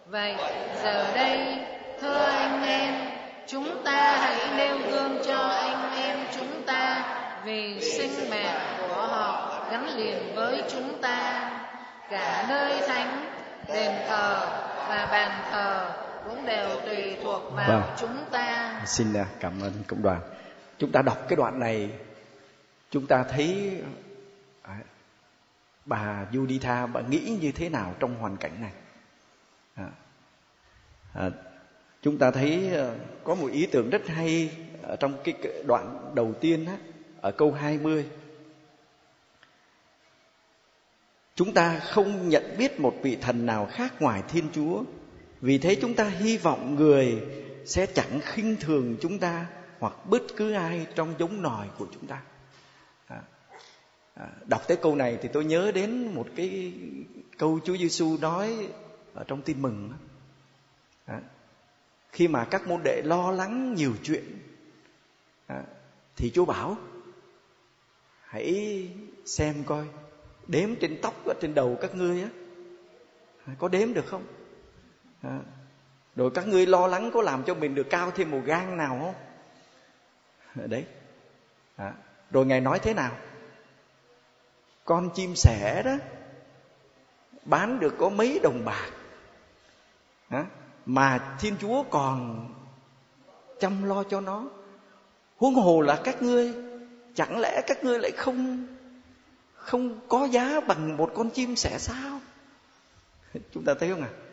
[0.06, 0.36] Vậy
[0.84, 1.58] giờ đây,
[2.02, 2.94] thưa anh em,
[3.48, 7.04] chúng ta hãy nêu gương cho anh em chúng ta
[7.44, 11.50] vì sinh mạng của họ gắn liền với chúng ta.
[12.10, 13.26] Cả nơi thánh,
[13.68, 14.48] đền thờ
[14.90, 15.86] và bàn thờ
[16.26, 17.96] cũng đều tùy thuộc vào Vâng.
[18.00, 20.22] chúng ta xin à, cảm ơn cộng đoàn
[20.78, 21.90] chúng ta đọc cái đoạn này
[22.90, 23.78] chúng ta thấy
[24.62, 24.80] à,
[25.86, 28.72] bà Juditha bà nghĩ như thế nào trong hoàn cảnh này
[29.76, 29.90] à,
[31.14, 31.30] à,
[32.02, 32.92] chúng ta thấy à,
[33.24, 35.36] có một ý tưởng rất hay ở trong cái
[35.68, 36.78] đoạn đầu tiên á,
[37.22, 38.06] ở câu 20
[41.36, 44.84] Chúng ta không nhận biết một vị thần nào khác ngoài Thiên Chúa.
[45.46, 47.24] Vì thế chúng ta hy vọng người
[47.66, 49.46] sẽ chẳng khinh thường chúng ta
[49.80, 52.22] hoặc bất cứ ai trong giống nòi của chúng ta.
[53.08, 53.22] À,
[54.14, 56.74] à, đọc tới câu này thì tôi nhớ đến một cái
[57.38, 58.68] câu Chúa Giêsu nói
[59.14, 59.94] ở trong Tin mừng.
[61.06, 61.22] À,
[62.12, 64.24] khi mà các môn đệ lo lắng nhiều chuyện
[65.48, 65.64] à,
[66.16, 66.78] thì Chúa bảo
[68.22, 68.88] hãy
[69.26, 69.86] xem coi
[70.48, 72.30] đếm trên tóc ở trên đầu các ngươi á
[73.60, 74.24] có đếm được không
[75.26, 75.40] à.
[76.16, 79.00] rồi các ngươi lo lắng có làm cho mình được cao thêm một gan nào
[79.02, 79.14] không
[80.70, 80.86] đấy
[81.76, 81.94] à.
[82.32, 83.12] rồi ngài nói thế nào
[84.86, 85.96] con chim sẻ đó,
[87.46, 88.90] bán được có mấy đồng bạc
[90.30, 90.46] à.
[90.86, 92.48] mà thiên chúa còn
[93.60, 94.46] chăm lo cho nó
[95.38, 96.54] huống hồ là các ngươi,
[97.16, 98.68] chẳng lẽ các ngươi lại không
[99.56, 102.20] không có giá bằng một con chim sẻ sao
[103.52, 104.25] chúng ta thấy không ạ à?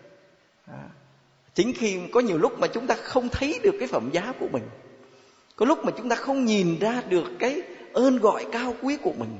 [0.67, 0.89] À.
[1.55, 4.49] chính khi có nhiều lúc mà chúng ta không thấy được cái phẩm giá của
[4.53, 4.63] mình
[5.57, 9.13] có lúc mà chúng ta không nhìn ra được cái ơn gọi cao quý của
[9.13, 9.39] mình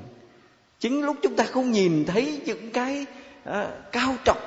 [0.79, 3.05] chính lúc chúng ta không nhìn thấy những cái
[3.43, 4.37] à, cao trọng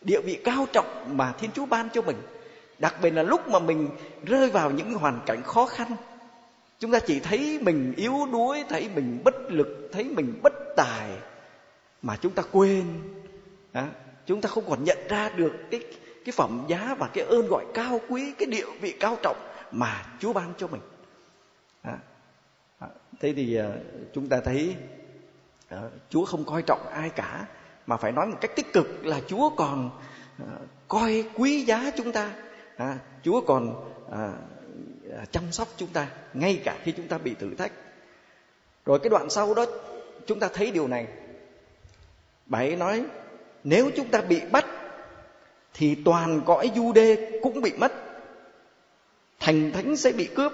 [0.00, 2.16] địa vị cao trọng mà thiên chúa ban cho mình
[2.78, 3.88] đặc biệt là lúc mà mình
[4.24, 5.96] rơi vào những hoàn cảnh khó khăn
[6.78, 11.10] chúng ta chỉ thấy mình yếu đuối thấy mình bất lực thấy mình bất tài
[12.02, 12.84] mà chúng ta quên
[13.72, 13.88] à,
[14.26, 15.80] chúng ta không còn nhận ra được cái
[16.24, 19.36] cái phẩm giá và cái ơn gọi cao quý cái địa vị cao trọng
[19.70, 20.80] mà Chúa ban cho mình.
[21.82, 21.98] À,
[22.78, 22.88] à,
[23.20, 23.68] thế thì à,
[24.14, 24.76] chúng ta thấy
[25.68, 25.78] à,
[26.10, 27.46] Chúa không coi trọng ai cả
[27.86, 29.90] mà phải nói một cách tích cực là Chúa còn
[30.38, 30.46] à,
[30.88, 32.32] coi quý giá chúng ta.
[32.76, 34.32] À, Chúa còn à,
[35.30, 37.72] chăm sóc chúng ta ngay cả khi chúng ta bị thử thách.
[38.84, 39.66] Rồi cái đoạn sau đó
[40.26, 41.06] chúng ta thấy điều này.
[42.46, 43.04] Bà ấy nói
[43.64, 44.66] nếu chúng ta bị bắt
[45.74, 47.92] thì toàn cõi du đê cũng bị mất.
[49.40, 50.52] Thành thánh sẽ bị cướp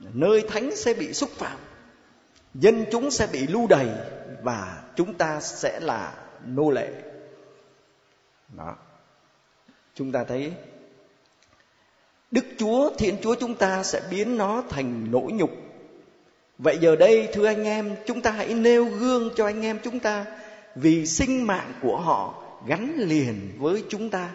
[0.00, 1.58] nơi thánh sẽ bị xúc phạm
[2.54, 3.88] dân chúng sẽ bị lưu đày
[4.42, 6.14] và chúng ta sẽ là
[6.46, 6.88] nô lệ.
[8.56, 8.76] Đó.
[9.94, 10.52] Chúng ta thấy
[12.30, 15.50] Đức Chúa, Thiên Chúa chúng ta sẽ biến nó thành nỗi nhục.
[16.58, 20.00] Vậy giờ đây thưa anh em, chúng ta hãy nêu gương cho anh em chúng
[20.00, 20.26] ta
[20.74, 24.30] vì sinh mạng của họ gắn liền với chúng ta.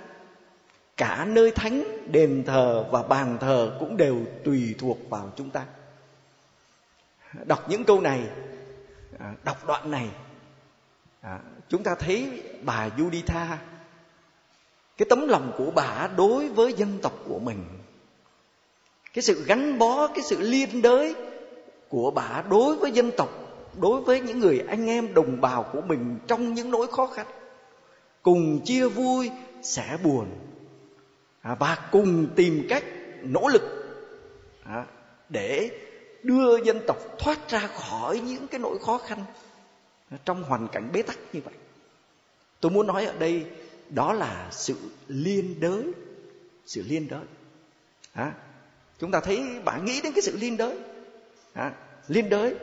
[0.97, 5.65] Cả nơi thánh, đền thờ và bàn thờ cũng đều tùy thuộc vào chúng ta.
[7.45, 8.23] Đọc những câu này,
[9.19, 10.09] à, đọc đoạn này,
[11.21, 13.57] à, chúng ta thấy bà Juditha
[14.97, 17.63] cái tấm lòng của bà đối với dân tộc của mình
[19.13, 21.15] cái sự gắn bó cái sự liên đới
[21.89, 23.29] của bà đối với dân tộc
[23.81, 27.25] đối với những người anh em đồng bào của mình trong những nỗi khó khăn.
[28.21, 30.27] Cùng chia vui sẻ buồn.
[31.41, 32.83] À, và cùng tìm cách
[33.21, 33.61] nỗ lực
[34.63, 34.85] à,
[35.29, 35.69] để
[36.23, 39.19] đưa dân tộc thoát ra khỏi những cái nỗi khó khăn
[40.25, 41.53] trong hoàn cảnh bế tắc như vậy.
[42.59, 43.45] Tôi muốn nói ở đây
[43.89, 44.75] đó là sự
[45.07, 45.83] liên đới
[46.65, 47.23] sự liên đới.
[48.13, 48.33] À,
[48.99, 50.77] chúng ta thấy bạn nghĩ đến cái sự liên đới.
[51.53, 51.73] À,
[52.07, 52.55] liên đới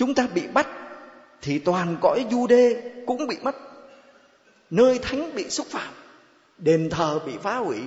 [0.00, 0.68] chúng ta bị bắt
[1.42, 3.56] thì toàn cõi du đê cũng bị mất.
[4.70, 5.94] Nơi thánh bị xúc phạm
[6.58, 7.78] đền thờ bị phá hủy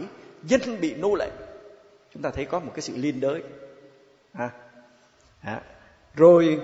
[0.43, 1.29] dân bị nô lệ.
[2.13, 3.43] Chúng ta thấy có một cái sự liên đới.
[4.33, 4.49] À,
[5.41, 5.61] à,
[6.15, 6.59] rồi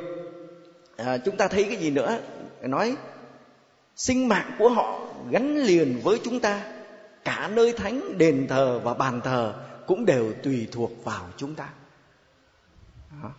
[0.97, 2.19] à, chúng ta thấy cái gì nữa?
[2.61, 2.97] Nói
[3.95, 6.61] sinh mạng của họ gắn liền với chúng ta.
[7.23, 9.53] Cả nơi thánh đền thờ và bàn thờ
[9.87, 11.69] cũng đều tùy thuộc vào chúng ta.
[13.23, 13.29] À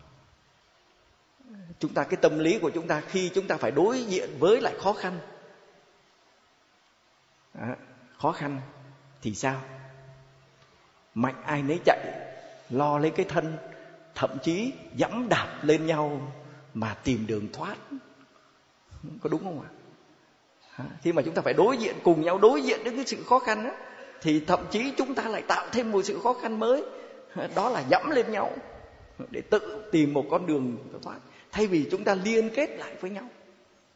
[1.80, 4.60] chúng ta cái tâm lý của chúng ta khi chúng ta phải đối diện với
[4.60, 5.18] lại khó khăn.
[7.52, 7.76] À,
[8.18, 8.60] khó khăn
[9.22, 9.62] thì sao?
[11.14, 11.98] Mạnh ai nấy chạy
[12.70, 13.56] lo lấy cái thân
[14.14, 16.32] thậm chí dẫm đạp lên nhau
[16.74, 17.76] mà tìm đường thoát.
[19.22, 19.70] Có đúng không ạ?
[21.02, 23.38] Khi mà chúng ta phải đối diện cùng nhau đối diện với cái sự khó
[23.38, 23.70] khăn đó,
[24.20, 26.84] thì thậm chí chúng ta lại tạo thêm một sự khó khăn mới.
[27.54, 28.52] Đó là dẫm lên nhau
[29.30, 31.18] để tự tìm một con đường thoát
[31.52, 33.28] thay vì chúng ta liên kết lại với nhau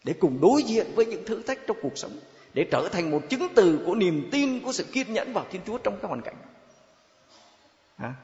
[0.04, 2.12] để cùng đối diện với những thử thách trong cuộc sống
[2.54, 5.62] để trở thành một chứng từ của niềm tin của sự kiên nhẫn vào thiên
[5.66, 6.36] chúa trong các hoàn cảnh.
[7.96, 8.14] À,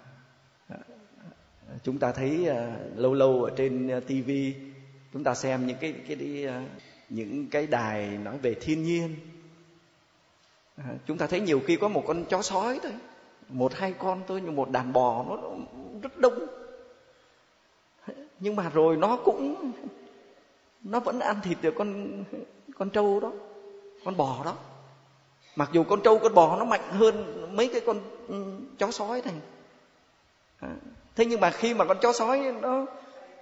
[1.82, 4.54] chúng ta thấy uh, lâu lâu ở trên à, uh, tivi
[5.12, 6.66] chúng ta xem những cái cái đi à,
[7.08, 9.16] những cái đài nói về thiên nhiên.
[10.76, 12.92] À, chúng ta thấy nhiều khi có một con chó sói thôi
[13.48, 15.36] một hai con thôi nhưng một đàn bò nó
[16.02, 16.46] rất đông
[18.40, 19.72] nhưng mà rồi nó cũng
[20.82, 22.24] nó vẫn ăn thịt được con
[22.78, 23.32] con trâu đó
[24.04, 24.56] con bò đó.
[25.56, 28.44] Mặc dù con trâu con bò nó mạnh hơn mấy cái con ừ,
[28.78, 29.34] chó sói này.
[30.60, 30.76] À,
[31.16, 32.86] thế nhưng mà khi mà con chó sói nó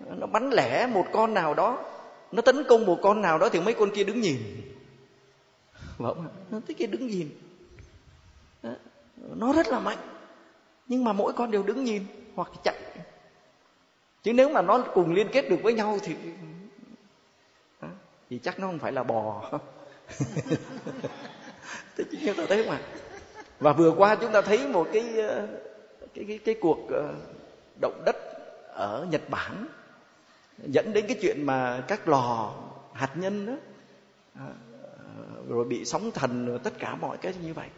[0.00, 1.78] nó bắn lẻ một con nào đó
[2.32, 4.38] nó tấn công một con nào đó thì mấy con kia đứng nhìn.
[5.98, 7.30] Vâng nó cái kia đứng nhìn.
[9.16, 9.98] Nó rất là mạnh.
[10.86, 12.76] Nhưng mà mỗi con đều đứng nhìn hoặc chạy
[14.22, 16.14] chứ nếu mà nó cùng liên kết được với nhau thì
[18.30, 19.50] thì chắc nó không phải là bò.
[21.96, 22.80] Thế chúng ta thấy mà.
[23.60, 25.48] Và vừa qua chúng ta thấy một cái ờ,
[26.14, 27.14] cái cái, cái cuộc ờ,
[27.80, 28.16] động đất
[28.68, 29.66] ở Nhật Bản
[30.58, 32.54] dẫn đến cái chuyện mà các lò
[32.92, 33.54] hạt nhân đó
[34.34, 34.52] ờ,
[35.48, 37.68] rồi bị sóng thần rồi tất cả mọi cái như vậy.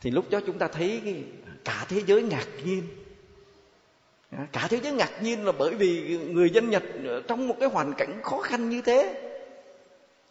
[0.00, 1.24] Thì lúc đó chúng ta thấy
[1.64, 2.82] cả thế giới ngạc nhiên
[4.52, 6.82] cả thế giới ngạc nhiên là bởi vì người dân Nhật
[7.28, 9.30] trong một cái hoàn cảnh khó khăn như thế,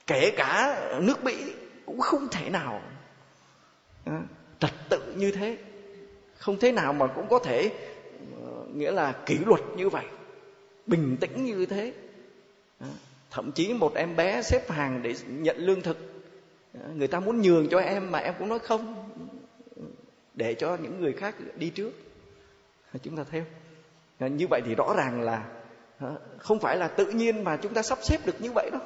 [0.08, 1.54] kể cả nước Mỹ
[1.86, 2.82] cũng không thể nào
[4.06, 4.14] ờ,
[4.60, 5.58] trật tự như thế.
[6.38, 7.70] Không thế nào mà cũng có thể
[8.44, 10.06] ờ, nghĩa là kỷ luật như vậy,
[10.86, 11.94] bình tĩnh như thế.
[12.80, 12.88] Ờ,
[13.32, 15.98] thậm chí một em bé xếp hàng để nhận lương thực
[16.96, 19.10] người ta muốn nhường cho em mà em cũng nói không
[19.76, 19.82] ừ,
[20.34, 21.92] để cho những người khác đi trước.
[23.04, 23.44] Chúng ta theo
[24.20, 25.46] Ờ, như vậy thì rõ ràng là
[26.38, 28.82] không phải là tự nhiên mà chúng ta sắp xếp được như vậy đâu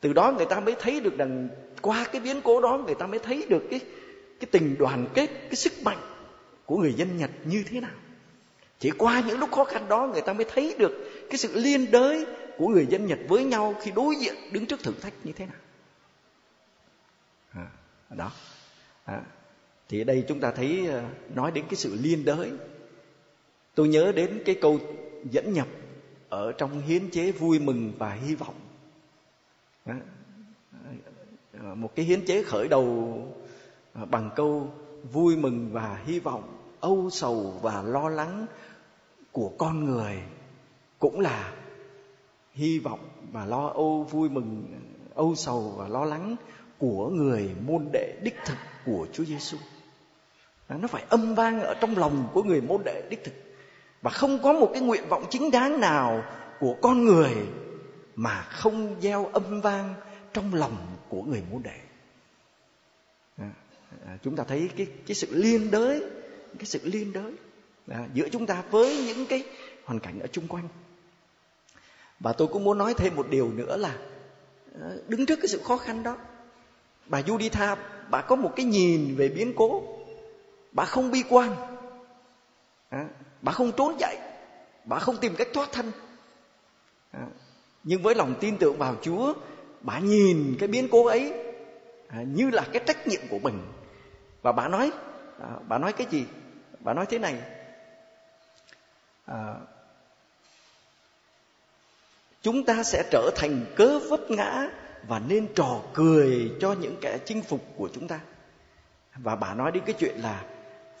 [0.00, 1.48] từ đó người ta mới thấy được rằng
[1.82, 3.80] qua cái biến cố đó người ta mới thấy được cái
[4.40, 5.98] cái tình đoàn kết cái sức mạnh
[6.66, 7.94] của người dân nhật như thế nào
[8.78, 10.92] chỉ qua những lúc khó khăn đó người ta mới thấy được
[11.30, 12.26] cái sự liên đới
[12.58, 15.46] của người dân Nhật với nhau khi đối diện đứng trước thử thách như thế
[15.46, 15.60] nào.
[17.52, 17.66] À,
[18.10, 18.32] đó.
[19.04, 19.20] À,
[19.88, 21.02] thì ở đây chúng ta thấy ờ,
[21.34, 22.50] nói đến cái sự liên đới.
[23.78, 24.78] Tôi nhớ đến cái câu
[25.30, 25.66] dẫn nhập
[26.28, 28.54] ở trong hiến chế vui mừng và hy vọng.
[31.52, 33.18] Một cái hiến chế khởi đầu
[34.10, 34.70] bằng câu
[35.12, 38.46] vui mừng và hy vọng, âu sầu và lo lắng
[39.32, 40.22] của con người
[40.98, 41.54] cũng là
[42.52, 44.64] hy vọng và lo âu vui mừng,
[45.14, 46.36] âu sầu và lo lắng
[46.78, 49.56] của người môn đệ đích thực của Chúa Giêsu.
[50.68, 53.47] Nó phải âm vang ở trong lòng của người môn đệ đích thực
[54.02, 56.24] và không có một cái nguyện vọng chính đáng nào
[56.60, 57.32] của con người
[58.16, 59.94] mà không gieo âm vang
[60.32, 60.76] trong lòng
[61.08, 61.78] của người môn đệ.
[63.38, 63.50] À,
[64.06, 66.02] à, chúng ta thấy cái cái sự liên đới,
[66.58, 67.32] cái sự liên đới
[67.88, 69.44] à, giữa chúng ta với những cái
[69.84, 70.68] hoàn cảnh ở chung quanh
[72.20, 73.96] và tôi cũng muốn nói thêm một điều nữa là
[74.80, 76.16] à, đứng trước cái sự khó khăn đó
[77.06, 77.76] bà Juditha
[78.10, 79.82] bà có một cái nhìn về biến cố
[80.72, 81.54] bà không bi quan
[82.88, 83.08] à,
[83.42, 84.18] bà không trốn chạy
[84.88, 85.92] bà không tìm cách thoát thân.
[87.10, 87.26] À,
[87.84, 89.34] nhưng với lòng tin tưởng vào Chúa
[89.80, 91.32] bà nhìn cái biến cố ấy
[92.08, 93.62] à, như là cái trách nhiệm của mình.
[94.42, 94.90] Và bà nói
[95.40, 96.26] à, bà nói cái gì?
[96.80, 97.34] Bà nói thế này.
[99.26, 99.54] À,
[102.42, 104.68] chúng ta sẽ trở thành cớ vấp ngã
[105.08, 108.20] và nên trò cười cho những kẻ chinh phục của chúng ta.
[109.14, 110.44] Và bà nói đến cái chuyện là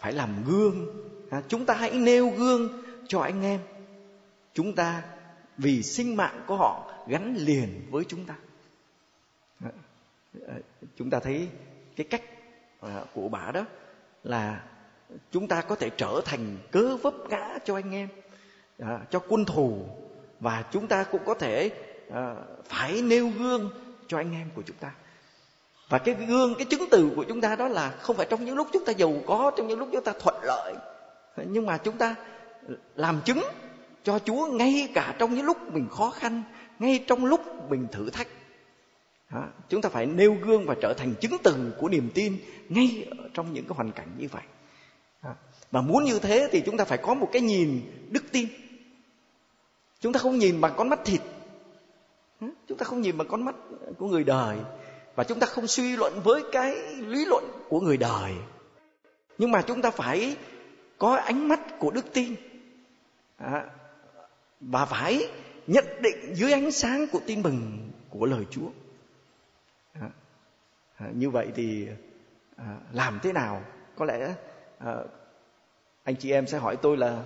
[0.00, 0.86] phải làm gương
[1.30, 3.60] à, chúng ta hãy nêu gương cho anh em.
[4.54, 5.02] Chúng ta
[5.58, 8.34] vì sinh mạng của họ gắn liền với chúng ta.
[9.64, 9.70] À,
[10.48, 10.54] à
[10.96, 11.48] chúng ta thấy
[11.96, 12.22] cái cách
[12.80, 13.64] à, của bà đó
[14.24, 14.64] là
[15.30, 18.08] chúng ta có thể trở thành cớ vấp ngã cho anh em
[18.78, 19.86] à, cho quân thù.
[20.40, 21.70] Và chúng ta cũng có thể
[22.12, 23.70] à, phải nêu gương
[24.06, 24.92] cho anh em của chúng ta.
[25.88, 28.56] Và cái gương cái chứng từ của chúng ta đó là không phải trong những
[28.56, 30.74] lúc chúng ta giàu có trong những lúc chúng ta thuận lợi
[31.50, 32.14] nhưng mà chúng ta
[32.96, 33.42] làm chứng
[34.02, 36.42] cho Chúa ngay cả trong những lúc mình khó khăn
[36.78, 38.28] ngay trong lúc mình thử thách.
[39.32, 42.36] Đó, chúng ta phải nêu gương và trở thành chứng từ của niềm tin
[42.68, 44.42] ngay trong những cái hoàn cảnh như vậy.
[45.70, 47.80] Và muốn như thế thì chúng ta phải có một cái nhìn
[48.10, 48.48] đức tin.
[50.00, 51.20] Chúng ta không nhìn bằng con mắt thịt.
[52.40, 53.54] Chúng ta không nhìn bằng con mắt
[53.98, 54.58] của người đời.
[55.14, 58.34] Và chúng ta không suy luận với cái lý luận của người đời.
[59.38, 60.36] Nhưng mà chúng ta phải
[60.98, 62.34] có ánh mắt của đức tin.
[64.60, 65.30] Và phải
[65.66, 68.68] nhận định dưới ánh sáng của tin mừng của lời Chúa.
[71.12, 71.88] như vậy thì
[72.56, 73.64] à, làm thế nào?
[73.96, 74.34] Có lẽ
[74.78, 74.96] à,
[76.04, 77.24] anh chị em sẽ hỏi tôi là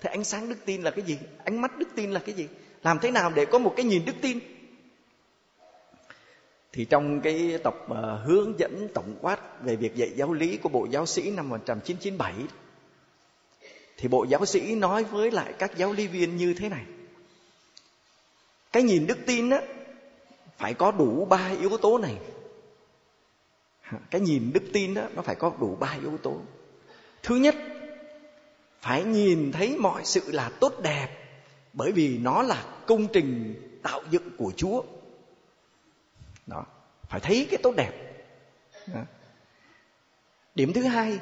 [0.00, 1.18] thế ánh sáng đức tin là cái gì?
[1.44, 2.48] Ánh mắt đức tin là cái gì?
[2.82, 4.38] Làm thế nào để có một cái nhìn đức tin?
[6.72, 10.68] Thì trong cái tập uh, hướng dẫn tổng quát về việc dạy giáo lý của
[10.68, 12.34] Bộ Giáo sĩ năm 1997
[13.96, 16.84] thì Bộ Giáo sĩ nói với lại các giáo lý viên như thế này.
[18.72, 19.60] Cái nhìn đức tin á
[20.58, 22.16] phải có đủ ba yếu tố này.
[24.10, 26.40] Cái nhìn đức tin đó nó phải có đủ ba yếu tố.
[27.22, 27.54] Thứ nhất,
[28.80, 31.08] phải nhìn thấy mọi sự là tốt đẹp
[31.72, 34.82] bởi vì nó là công trình tạo dựng của Chúa
[36.46, 36.64] đó
[37.08, 37.92] phải thấy cái tốt đẹp
[38.86, 39.00] đó.
[40.54, 41.18] điểm thứ hai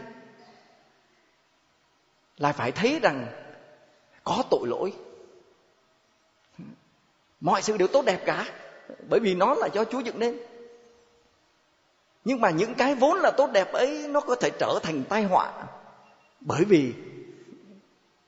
[2.40, 3.26] là phải thấy rằng
[4.24, 4.92] có tội lỗi.
[7.40, 8.46] Mọi sự đều tốt đẹp cả,
[9.08, 10.38] bởi vì nó là do chúa dựng nên.
[12.24, 15.22] Nhưng mà những cái vốn là tốt đẹp ấy, nó có thể trở thành tai
[15.22, 15.52] họa,
[16.40, 16.92] bởi vì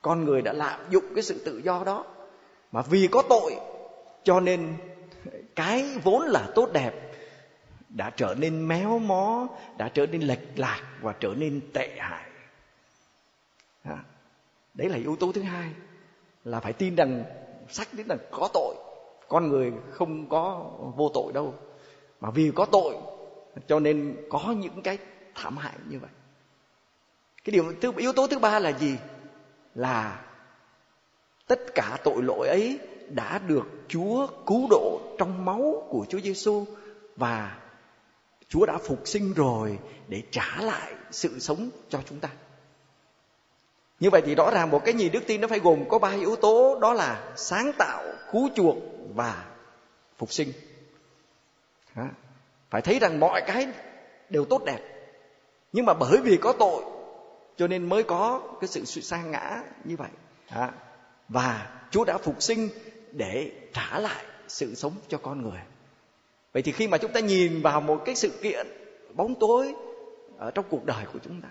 [0.02, 2.04] con người đã lạm dụng cái sự tự do đó.
[2.72, 3.56] Mà vì có tội,
[4.24, 4.76] cho nên
[5.56, 6.92] cái vốn là tốt đẹp
[7.88, 9.46] đã trở nên méo mó,
[9.76, 12.32] đã trở nên lệch lạc và trở nên tệ hại.
[13.83, 14.05] À,
[14.74, 15.70] đấy là yếu tố thứ hai
[16.45, 17.24] là phải tin rằng
[17.68, 18.74] sách đến là có tội,
[19.28, 21.55] con người không có vô tội đâu.
[22.20, 22.97] Mà vì có tội,
[23.66, 24.99] cho nên có những cái
[25.35, 26.11] thảm hại như vậy.
[27.45, 28.97] Cái điều thứ, yếu tố thứ ba là gì?
[29.74, 30.24] Là
[31.47, 32.78] tất cả tội lỗi ấy
[33.09, 36.64] đã được Chúa cứu độ trong máu của Chúa Giêsu
[37.16, 37.59] và
[38.49, 39.78] Chúa đã phục sinh rồi
[40.09, 42.28] để trả lại sự sống cho chúng ta.
[44.03, 46.11] Như vậy thì rõ ràng một cái nhìn đức tin nó phải gồm có ba
[46.11, 48.76] yếu tố đó là sáng tạo, cứu chuộc
[49.14, 49.44] và
[50.18, 50.53] phục sinh.
[52.70, 53.68] Phải thấy rằng mọi cái
[54.28, 54.78] đều tốt đẹp.
[55.72, 56.84] Nhưng mà bởi vì có tội
[57.57, 60.11] cho nên mới có cái sự sa ngã như vậy.
[61.28, 62.68] Và Chúa đã phục sinh
[63.12, 65.61] để trả lại sự sống cho con người
[66.53, 68.66] vậy thì khi mà chúng ta nhìn vào một cái sự kiện
[69.14, 69.74] bóng tối
[70.38, 71.48] ở trong cuộc đời của chúng ta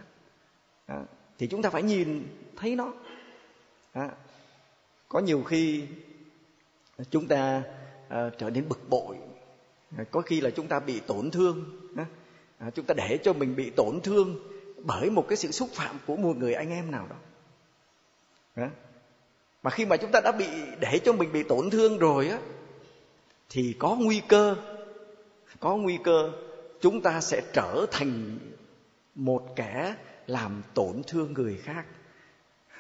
[1.42, 2.94] thì chúng ta phải nhìn thấy nó.
[5.10, 5.84] Có nhiều khi
[7.10, 7.64] chúng ta
[8.10, 9.16] à, trở nên bực bội.
[10.12, 11.66] Có khi là chúng ta bị tổn thương.
[12.58, 14.40] À, chúng ta để cho mình bị tổn thương
[14.78, 18.68] bởi một cái sự xúc phạm của một người anh em nào đó.
[19.64, 20.48] Mà khi mà chúng ta đã bị
[20.80, 22.40] để cho mình bị tổn thương rồi á
[23.50, 24.56] thì có nguy cơ
[25.60, 26.32] có nguy cơ
[26.82, 28.40] chúng ta sẽ trở thành
[29.16, 29.96] một kẻ
[30.28, 31.86] làm tổn thương người khác.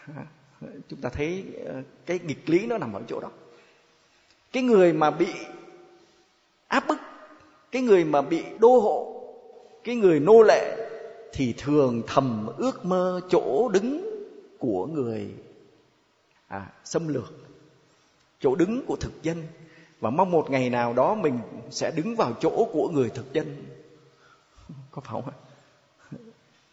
[0.88, 3.30] Chúng ta thấy ờ, cái nghịch lý nó nằm ở chỗ đó.
[4.52, 5.34] Cái người mà bị
[6.68, 6.98] áp bức
[7.72, 9.24] cái người mà bị đô hộ
[9.84, 10.78] cái người nô lệ
[11.34, 14.12] thì thường thầm ước mơ chỗ đứng
[14.60, 15.32] của người
[16.48, 17.34] à, xâm lược
[18.40, 19.44] chỗ đứng của thực dân.
[20.00, 21.40] Và mong một ngày nào đó mình
[21.70, 23.66] sẽ đứng vào chỗ của người thực dân.
[24.92, 25.34] Có phải không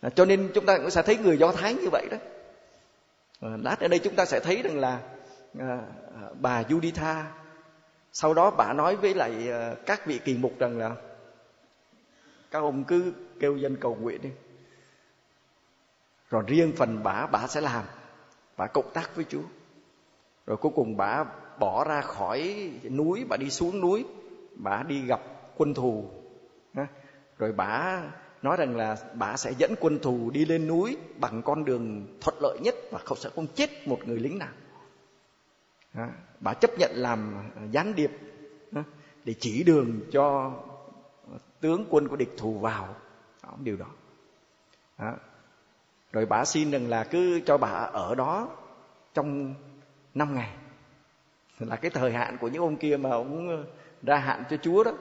[0.01, 2.17] à, cho nên chúng ta cũng sẽ thấy người do thái như vậy đó.
[3.41, 5.01] À, lát ở đây chúng ta sẽ thấy rằng là
[5.59, 5.79] à,
[6.15, 7.25] à bà Juditha
[8.13, 10.95] sau đó bà nói với lại à, các vị kỳ mục rằng là
[12.51, 14.31] các ông cứ kêu dân cầu nguyện đi.
[16.31, 17.85] Rồi riêng phần bà bà sẽ làm
[18.57, 19.43] bà cộng tác với Chúa.
[20.47, 21.25] Rồi cuối cùng bà
[21.59, 24.05] bỏ ra khỏi núi bà đi xuống núi
[24.55, 25.21] bà đi gặp
[25.57, 26.11] quân thù
[27.39, 28.03] rồi bà
[28.43, 32.37] nói rằng là bà sẽ dẫn quân thù đi lên núi bằng con đường thuận
[32.43, 34.53] lợi nhất và không sẽ không chết một người lính nào.
[36.41, 38.11] Bà chấp nhận làm gián điệp
[39.25, 40.53] để chỉ đường cho
[41.61, 42.97] tướng quân của địch thù vào.
[43.59, 43.87] Điều đó.
[46.13, 48.49] Rồi bà xin rằng là cứ cho bà ở đó
[49.15, 49.55] trong
[50.15, 50.57] năm ngày.
[51.59, 53.65] Là cái thời hạn của những ông kia mà ông
[54.03, 54.93] ra hạn cho chúa đó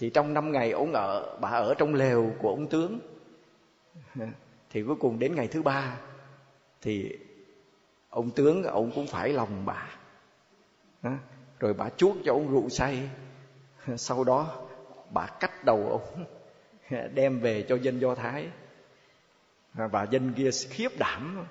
[0.00, 2.98] thì trong năm ngày ông ở bà ở trong lều của ông tướng.
[4.70, 5.96] Thì cuối cùng đến ngày thứ ba,
[6.82, 7.18] thì
[8.10, 9.88] ông tướng ông cũng phải lòng bà.
[11.58, 13.08] Rồi bà chuốt cho ông rượu say.
[13.96, 14.66] Sau đó
[15.10, 16.24] bà cắt đầu ông,
[17.14, 18.48] đem về cho dân do thái.
[19.74, 21.46] Và dân kia khiếp đảm.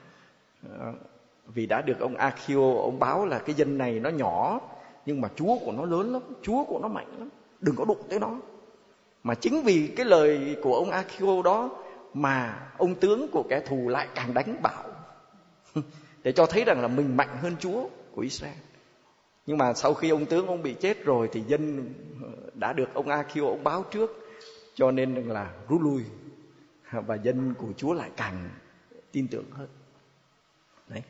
[1.45, 4.59] Vì đã được ông Akio, ông báo là cái dân này nó nhỏ,
[5.05, 7.29] nhưng mà chúa của nó lớn lắm, chúa của nó mạnh lắm
[7.61, 8.39] đừng có đụng tới nó.
[9.23, 11.69] Mà chính vì cái lời của ông Akio đó
[12.13, 14.83] mà ông tướng của kẻ thù lại càng đánh bạo.
[16.23, 18.57] Để cho thấy rằng là mình mạnh hơn chúa của Israel.
[19.45, 21.93] Nhưng mà sau khi ông tướng ông bị chết rồi thì dân
[22.23, 24.29] ờ, đã được ông Akio ông báo trước.
[24.75, 26.03] Cho nên là rút lui.
[26.91, 28.49] Và dân của chúa lại càng
[29.11, 29.67] tin tưởng hơn.
[30.87, 31.03] Đấy.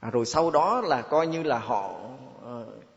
[0.00, 2.00] À, rồi sau đó là coi như là họ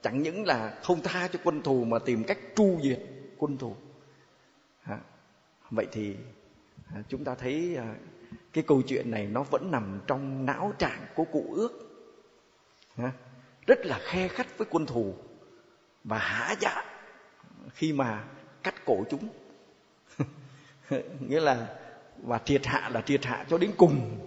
[0.04, 2.99] chẳng những là không tha cho quân thù mà tìm cách tru diệt
[3.38, 3.76] quân thù.
[4.84, 4.99] À,
[5.72, 6.16] vậy thì
[6.93, 7.95] à, chúng ta thấy à,
[8.54, 11.72] cái câu chuyện này nó vẫn nằm trong não trạng của cụ ước.
[12.97, 13.12] À,
[13.68, 15.14] rất là khe khắt với quân thù
[16.04, 16.84] và hả dạ
[17.74, 18.24] khi mà
[18.64, 19.30] cắt cổ chúng.
[21.20, 21.80] Nghĩa là
[22.24, 24.20] và triệt hạ là triệt hạ cho đến cùng.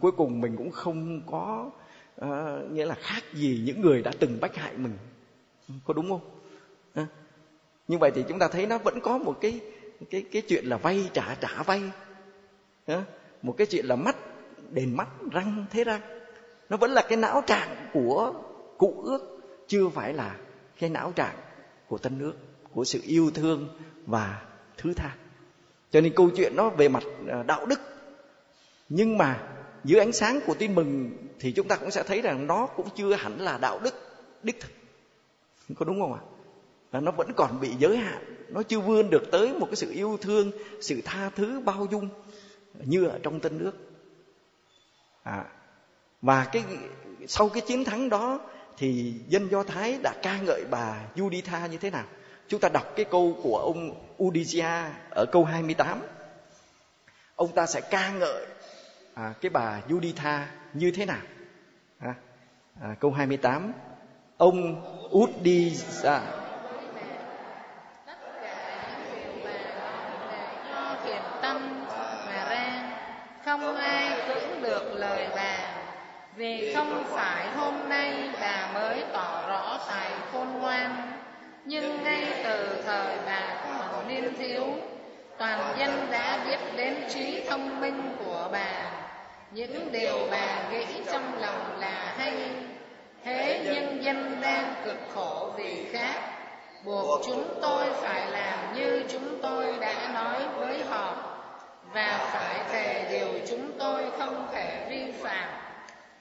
[0.00, 1.70] Cuối cùng mình cũng không có
[2.20, 4.96] à, nghĩa là khác gì những người đã từng bách hại mình
[5.84, 6.20] có đúng không
[6.94, 7.06] à.
[7.88, 9.60] như vậy thì chúng ta thấy nó vẫn có một cái
[10.10, 11.82] cái cái chuyện là vay trả trả vay
[12.86, 13.04] à.
[13.42, 14.16] một cái chuyện là mắt
[14.70, 16.00] đền mắt răng thế răng
[16.68, 18.34] nó vẫn là cái não trạng của
[18.78, 20.36] cụ ước chưa phải là
[20.80, 21.36] cái não trạng
[21.88, 22.34] của tân nước
[22.72, 23.68] của sự yêu thương
[24.06, 24.42] và
[24.76, 25.16] thứ tha
[25.90, 27.02] cho nên câu chuyện nó về mặt
[27.46, 27.80] đạo đức
[28.88, 29.48] nhưng mà
[29.84, 31.10] dưới ánh sáng của tin mừng
[31.40, 33.94] thì chúng ta cũng sẽ thấy rằng nó cũng chưa hẳn là đạo đức
[34.42, 34.70] đích thực.
[35.76, 36.20] Có đúng không ạ?
[36.92, 38.46] Là nó vẫn còn bị giới hạn.
[38.48, 42.08] Nó chưa vươn được tới một cái sự yêu thương sự tha thứ bao dung
[42.84, 43.72] như ở trong tân nước.
[45.22, 45.44] À,
[46.22, 46.64] và cái
[47.26, 48.40] sau cái chiến thắng đó
[48.76, 52.04] thì dân do thái đã ca ngợi bà Juditha như thế nào?
[52.48, 56.00] Chúng ta đọc cái câu của ông Udisia ở câu 28
[57.36, 58.46] ông ta sẽ ca ngợi
[59.14, 60.40] à, cái bà Juditha
[60.72, 61.22] như thế nào?
[61.98, 62.14] À,
[62.80, 63.72] à, câu 28
[64.36, 66.18] ông Udisia
[73.44, 75.58] không ai cưỡng được lời bà.
[76.36, 81.12] Vì không phải hôm nay bà mới tỏ rõ tài khôn ngoan.
[81.64, 84.66] Nhưng ngay từ thời bà còn niên thiếu
[85.38, 89.03] toàn dân đã biết đến trí thông minh của bà
[89.54, 92.32] những điều bà nghĩ trong lòng là hay.
[93.24, 96.14] Thế nhưng dân đang cực khổ vì khác.
[96.84, 101.16] Buộc chúng tôi phải làm như chúng tôi đã nói với họ.
[101.92, 105.48] Và phải thề điều chúng tôi không thể vi phạm.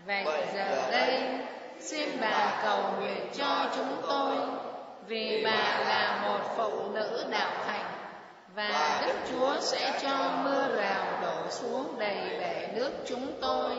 [0.05, 1.23] Vậy giờ đây
[1.79, 4.35] xin bà cầu nguyện cho chúng tôi.
[5.07, 7.51] vì bà là một phụ nữ đạo
[8.55, 13.75] và Đức Chúa sẽ cho mưa rào đổ xuống đầy bể nước chúng tôi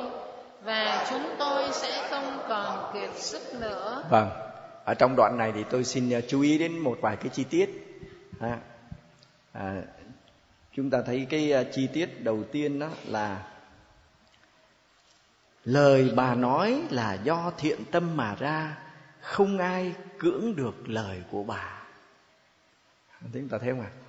[0.63, 4.05] và chúng tôi sẽ không còn kiệt sức nữa.
[4.11, 4.31] Vâng,
[4.85, 7.45] ở trong đoạn này thì tôi xin ờ, chú ý đến một vài cái chi
[7.45, 7.71] tiết.
[8.41, 8.59] À,
[9.53, 9.83] à,
[10.73, 13.43] chúng ta thấy cái ờ, chi tiết đầu tiên đó là
[15.65, 18.77] lời bà nói là do thiện tâm mà ra
[19.21, 21.83] không ai cưỡng được lời của bà
[23.33, 24.04] chúng ta thấy không ạ à,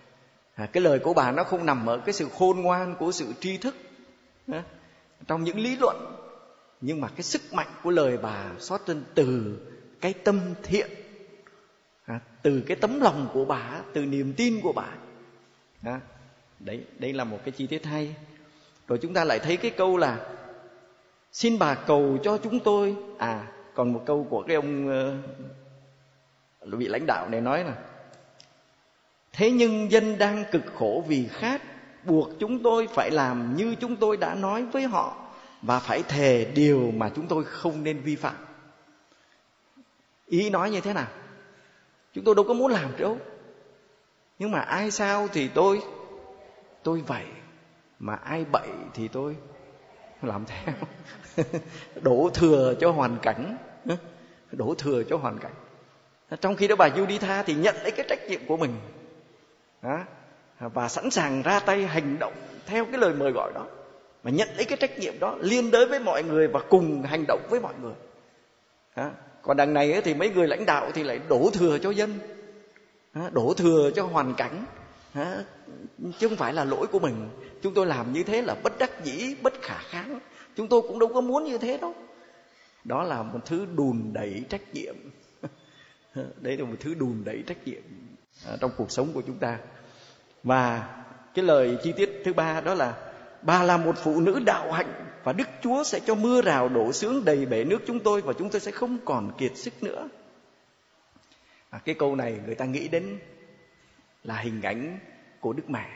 [0.55, 3.33] À, cái lời của bà nó không nằm ở cái sự khôn ngoan của sự
[3.39, 3.75] tri thức
[4.47, 4.63] à,
[5.27, 6.15] trong những lý luận
[6.81, 9.57] nhưng mà cái sức mạnh của lời bà xuất trên từ
[10.01, 10.89] cái tâm thiện
[12.05, 14.87] à, từ cái tấm lòng của bà từ niềm tin của bà.
[15.83, 15.99] À,
[16.59, 18.15] đấy đây là một cái chi tiết hay.
[18.87, 20.35] Rồi chúng ta lại thấy cái câu là
[21.31, 22.95] xin bà cầu cho chúng tôi.
[23.17, 24.87] À còn một câu của cái ông
[26.63, 27.75] uh, vị lãnh đạo này nói là
[29.35, 31.61] thế nhưng dân đang cực khổ vì khát,
[32.05, 35.15] buộc chúng tôi phải làm như chúng tôi đã nói với họ
[35.61, 38.35] và phải thề điều mà chúng tôi không nên vi phạm.
[40.25, 41.07] Ý nói như thế nào?
[42.13, 43.17] Chúng tôi đâu có muốn làm đâu.
[44.39, 45.81] Nhưng mà ai sao thì tôi
[46.83, 47.25] tôi vậy,
[47.99, 49.35] mà ai bậy thì tôi
[50.21, 50.75] làm theo.
[52.01, 53.57] Đổ thừa cho hoàn cảnh.
[54.51, 55.53] Đổ thừa cho hoàn cảnh.
[56.41, 58.71] Trong khi đó bà Juditha thì nhận lấy cái trách nhiệm của mình
[60.59, 62.33] và sẵn sàng ra tay hành động
[62.65, 63.65] theo cái lời mời gọi đó.
[64.23, 67.25] Mà nhận lấy cái trách nhiệm đó liên đới với mọi người và cùng hành
[67.27, 67.93] động với mọi người.
[69.41, 72.19] Còn đằng này thì mấy người lãnh đạo thì lại đổ thừa cho dân.
[73.31, 74.65] Đổ thừa cho hoàn cảnh.
[76.19, 77.29] Chứ không phải là lỗi của mình.
[77.61, 80.19] Chúng tôi làm như thế là bất đắc dĩ, bất khả kháng.
[80.55, 81.93] Chúng tôi cũng đâu có muốn như thế đâu.
[82.83, 84.95] Đó là một thứ đùn đẩy trách nhiệm.
[86.41, 87.81] Đấy là một thứ đùn đẩy trách nhiệm
[88.47, 89.59] à, trong cuộc sống của chúng ta
[90.45, 90.89] và
[91.33, 92.93] cái lời chi tiết thứ ba đó là
[93.41, 94.93] bà là một phụ nữ đạo hạnh
[95.23, 98.33] và đức chúa sẽ cho mưa rào đổ xuống đầy bể nước chúng tôi và
[98.33, 100.07] chúng tôi sẽ không còn kiệt sức nữa.
[101.69, 103.19] À, cái câu này người ta nghĩ đến
[104.23, 104.99] là hình ảnh
[105.39, 105.89] của đức mẹ.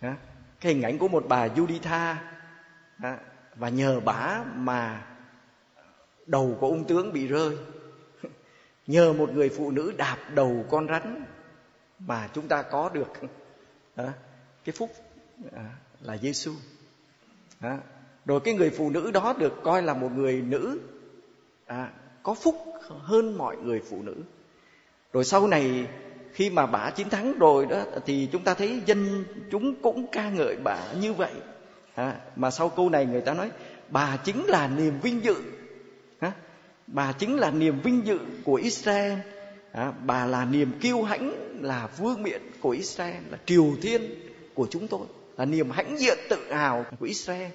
[0.00, 0.16] À,
[0.60, 2.14] cái hình ảnh của một bà Juditha
[3.02, 3.18] à,
[3.54, 5.06] và nhờ bả mà
[6.26, 7.56] đầu của ông tướng bị rơi.
[8.86, 11.24] Nhờ một người phụ nữ đạp đầu con rắn
[11.98, 13.12] mà chúng ta có được
[13.94, 14.12] à,
[14.64, 14.90] cái phúc
[15.52, 15.70] à,
[16.00, 16.52] là Giêsu
[17.60, 17.78] à,
[18.26, 20.80] rồi cái người phụ nữ đó được coi là một người nữ
[21.66, 21.90] à,
[22.22, 22.56] có phúc
[23.00, 24.16] hơn mọi người phụ nữ.
[25.12, 25.86] Rồi sau này
[26.32, 30.30] khi mà bà chiến thắng rồi đó thì chúng ta thấy dân chúng cũng ca
[30.30, 31.32] ngợi bà như vậy.
[31.94, 33.50] À, mà sau câu này người ta nói
[33.88, 35.34] bà chính là niềm vinh dự.
[36.20, 36.32] À,
[36.86, 39.18] bà chính là niềm vinh dự của Israel.
[39.72, 44.02] À, bà là niềm kiêu hãnh là vương miện của Israel là triều thiên
[44.54, 47.50] của chúng tôi là niềm hãnh diện tự hào của Israel.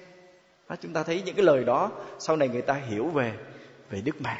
[0.68, 3.32] Đó, chúng ta thấy những cái lời đó sau này người ta hiểu về
[3.90, 4.38] về Đức Mẹ.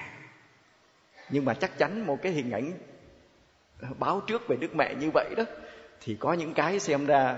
[1.30, 2.72] Nhưng mà chắc chắn một cái hình ảnh
[3.98, 5.44] báo trước về Đức Mẹ như vậy đó
[6.00, 7.36] thì có những cái xem ra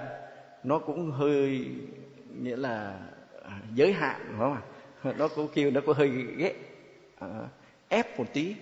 [0.63, 1.67] nó cũng hơi
[2.43, 2.99] nghĩa là
[3.43, 4.63] à, giới hạn phải không ạ?
[5.19, 6.55] Nó cũng kêu nó có hơi ghét
[7.19, 7.29] à,
[7.89, 8.55] ép một tí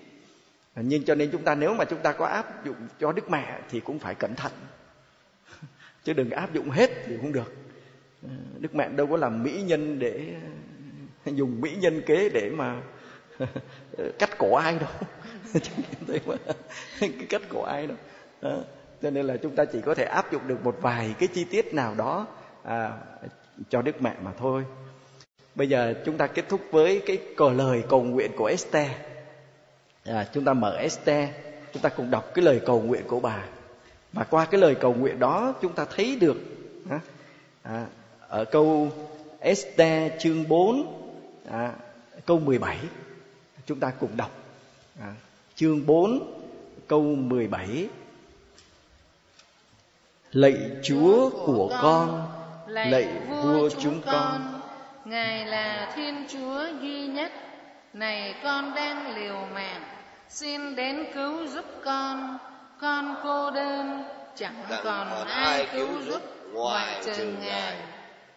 [0.76, 3.60] nhưng cho nên chúng ta nếu mà chúng ta có áp dụng cho Đức Mẹ
[3.70, 4.52] thì cũng phải cẩn thận.
[6.04, 7.52] Chứ đừng áp dụng hết thì không được.
[8.58, 10.34] Đức Mẹ đâu có làm mỹ nhân để
[11.24, 12.82] dùng mỹ nhân kế để mà
[14.18, 14.90] cắt cổ ai đâu.
[17.00, 17.96] Cái cắt cổ ai đâu.
[18.42, 18.58] Đó.
[19.02, 21.44] cho nên là chúng ta chỉ có thể áp dụng được một vài cái chi
[21.44, 22.26] tiết nào đó
[22.62, 22.92] à,
[23.68, 24.64] cho Đức Mẹ mà thôi.
[25.54, 28.88] Bây giờ chúng ta kết thúc với cái cờ lời cầu nguyện của Esther
[30.04, 31.28] à, chúng ta mở Esther
[31.72, 33.44] chúng ta cùng đọc cái lời cầu nguyện của bà.
[34.12, 36.36] Và qua cái lời cầu nguyện đó chúng ta thấy được
[36.90, 37.00] à,
[37.62, 37.86] à
[38.28, 38.90] ở câu
[39.40, 41.02] Esther chương 4
[41.50, 41.72] à,
[42.26, 42.78] câu 17
[43.66, 44.30] chúng ta cùng đọc.
[45.00, 45.14] À,
[45.54, 46.42] chương 4
[46.88, 47.88] câu 17
[50.32, 52.28] lạy Chúa của con
[52.66, 54.60] lạy vua chúng con.
[55.04, 57.32] Ngài là thiên chúa duy nhất
[57.92, 59.82] này con đang liều mạng
[60.28, 62.38] xin đến cứu giúp con.
[62.80, 64.04] Con cô đơn
[64.36, 66.22] chẳng còn ai cứu giúp
[66.52, 67.76] ngoại trừ ngài.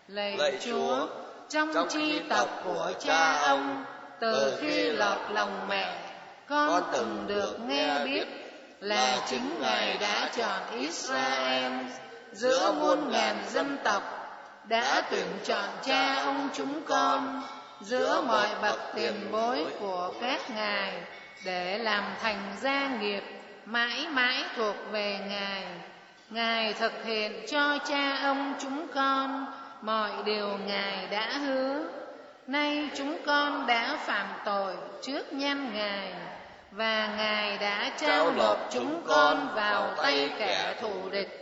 [0.07, 1.07] Lạy chúa
[1.49, 3.85] trong chi tộc của cha ông
[4.19, 5.97] từ khi lọt lòng mẹ
[6.47, 8.25] con từng được nghe biết
[8.79, 11.73] là chính ngài đã chọn israel
[12.31, 14.03] giữa muôn ngàn dân tộc
[14.67, 17.41] đã tuyển chọn cha ông chúng con
[17.81, 20.93] giữa mọi bậc tiền bối của các ngài
[21.45, 23.23] để làm thành gia nghiệp
[23.65, 25.63] mãi mãi thuộc về ngài.
[26.29, 29.45] Ngài thực hiện cho cha ông chúng con
[29.81, 31.79] mọi điều ngài đã hứa.
[32.47, 36.13] Nay chúng con đã phạm tội trước nhân ngài
[36.71, 41.41] và ngài đã trao nộp chúng con vào tay kẻ thù địch.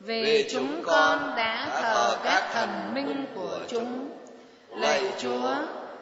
[0.00, 4.17] vì chúng con đã thờ các thần minh của chúng
[4.76, 5.54] lạy chúa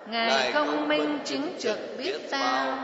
[0.07, 2.79] ngài công minh chính trực biết bao.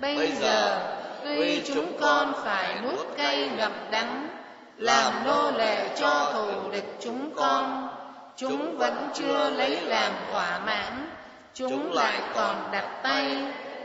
[0.00, 0.80] bây giờ
[1.24, 4.28] tuy chúng con phải nuốt cay ngập đắng
[4.76, 7.88] làm nô lệ cho thù địch chúng con.
[8.36, 11.10] Chúng vẫn chưa lấy làm thỏa mãn.
[11.54, 13.36] chúng lại còn đặt tay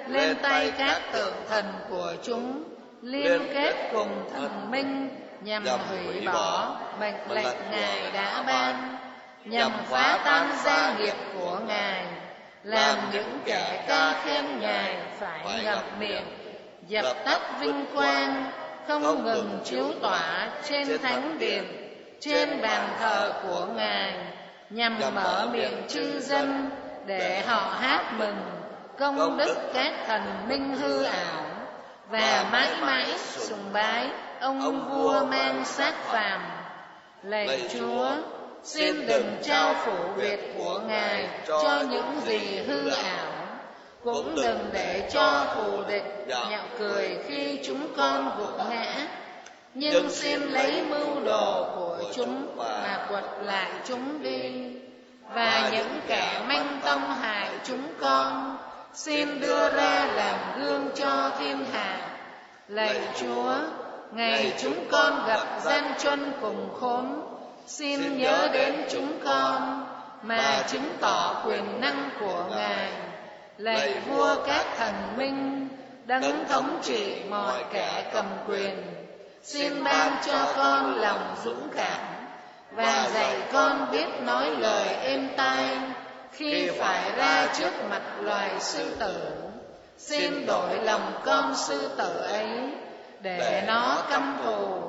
[0.07, 2.63] lên tay các tượng thần của chúng
[3.01, 5.09] liên kết cùng thần minh
[5.41, 8.97] nhằm hủy bỏ mệnh lệnh ngài đã ban
[9.45, 12.05] nhằm phá tan gia nghiệp của ngài.
[12.63, 16.25] Làm những kẻ ca khen ngài phải ngậm miệng
[16.87, 18.51] dập tắt vinh quang
[18.87, 21.63] không ngừng chiếu tỏa trên thánh điện
[22.19, 24.13] trên bàn thờ của ngài
[24.69, 26.69] nhằm mở miệng chư dân
[27.05, 28.37] để họ hát mừng
[28.99, 31.45] công đức các thần minh hư ảo
[32.09, 36.41] và mãi mãi sùng bái ông vua mang xác phàm.
[37.23, 38.11] lạy chúa
[38.65, 43.31] xin đừng trao phủ việt của ngài cho những gì hư ảo.
[44.03, 49.07] Cũng đừng để cho thù địch nhạo cười khi chúng con gục ngã.
[49.73, 54.51] nhưng xin lấy mưu đồ của chúng mà quật lại chúng đi.
[55.33, 58.57] và những kẻ manh tâm hại chúng con
[58.93, 61.97] xin đưa ra làm gương cho thiên hạ.
[62.67, 63.55] lạy chúa
[64.11, 67.24] ngày chúng con gặp gian truân cùng khốn
[67.67, 69.85] xin nhớ đến chúng con
[70.21, 72.91] mà chứng tỏ quyền năng của ngài.
[73.57, 75.67] Lạy vua các thần minh
[76.05, 78.83] đấng thống trị mọi kẻ cầm quyền.
[79.43, 81.99] xin ban cho con lòng dũng cảm
[82.71, 85.77] và dạy con biết nói lời êm tai
[86.31, 89.31] khi phải ra trước mặt loài sư tử.
[89.97, 92.47] xin đổi lòng con sư tử ấy
[93.21, 94.81] để nó căm thù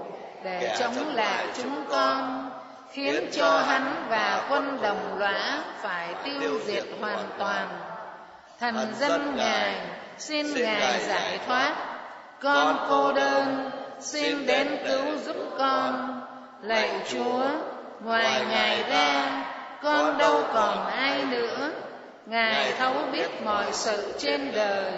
[0.45, 2.46] để chống lại chúng con
[2.97, 7.69] khiến cho hắn và quân đồng lõa phải tiêu diệt hoàn toàn.
[8.61, 9.75] thần dân ngài
[10.19, 11.75] xin ngài giải thoát.
[12.41, 13.71] con cô đơn
[14.01, 16.21] xin đến cứu giúp con.
[16.63, 17.43] lạy chúa
[18.01, 19.45] ngoài ngài ra
[19.83, 21.71] con đâu còn ai nữa?
[22.27, 24.93] ngài thấu biết mọi sự trên đời.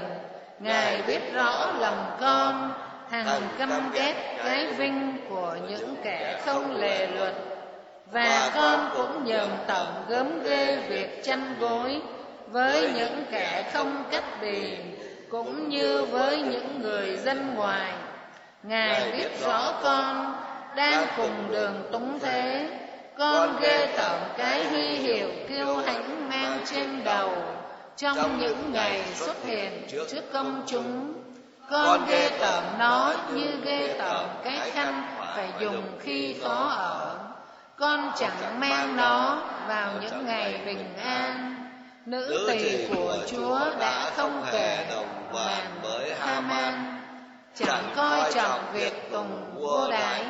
[0.58, 2.72] ngài biết rõ lòng con
[3.10, 7.34] hằng căm ghét cái vinh của những kẻ không lề luật
[8.12, 12.00] và con cũng nhờn tận gớm ghê việc chăn gối
[12.46, 14.76] với những kẻ không cách bì
[15.30, 17.92] cũng như với những người dân ngoài.
[18.62, 20.34] ngài biết rõ con
[20.76, 22.68] đang cùng đường túng thế.
[23.18, 27.32] con ghê tởm cái huy hiệu kiêu hãnh mang trên đầu.
[27.96, 31.14] trong những ngày xuất hiện trước công chúng
[31.70, 35.02] con ghê tởm nó như ghê tởm cái khăn
[35.36, 37.17] phải dùng khi khó ở
[37.78, 41.54] con chẳng mang nó vào những ngày bình an.
[42.06, 47.00] nữ tỳ của chúa đã không kể đồng vàng với haman.
[47.54, 50.24] Chẳng coi trọng việc tùng vua đái.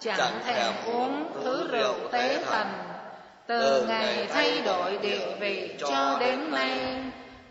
[0.00, 2.66] chẳng thèm uống thứ rượu tế thần.
[3.46, 6.78] từ ngày thay đổi địa vị cho đến nay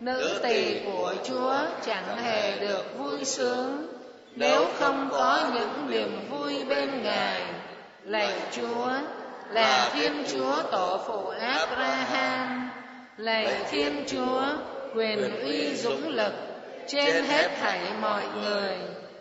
[0.00, 3.86] nữ tỳ của chúa chẳng hề được vui sướng.
[4.34, 7.42] nếu không có những niềm vui bên ngài
[8.04, 8.88] lạy chúa
[9.52, 12.70] là thiên chúa tổ phụ abraham
[13.16, 14.44] lạy thiên chúa
[14.94, 16.32] quyền uy dũng lực
[16.86, 18.76] trên hết thảy mọi người.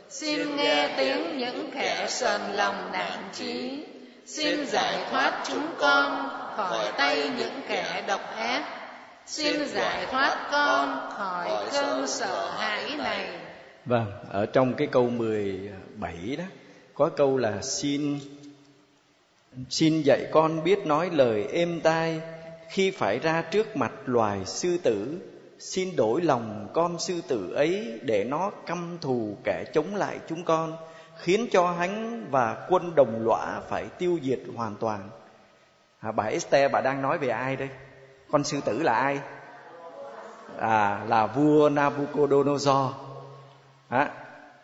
[0.10, 3.84] xin nghe tiếng những kẻ sờn lòng nản chí.
[4.26, 8.64] xin giải thoát chúng con khỏi tay những kẻ độc ác.
[9.26, 13.30] xin giải thoát con khỏi cơn sợ hãi này.
[13.86, 16.44] vâng ở trong cái câu 17 đó
[16.94, 18.20] có câu là xin
[19.70, 22.22] xin dạy con biết nói lời êm tai.
[22.70, 25.20] Khi phải ra trước mặt loài sư tử
[25.60, 30.44] xin đổi lòng con sư tử ấy để nó căm thù kẻ chống lại chúng
[30.44, 30.78] con
[31.18, 35.10] khiến cho hắn và quân đồng lõa phải tiêu diệt hoàn toàn.
[36.00, 37.70] À, bà Esther bà đang nói về ai đây?
[38.32, 39.20] Con sư tử là ai?
[40.60, 42.92] À là vua Nabucodonosor.
[43.90, 44.12] À,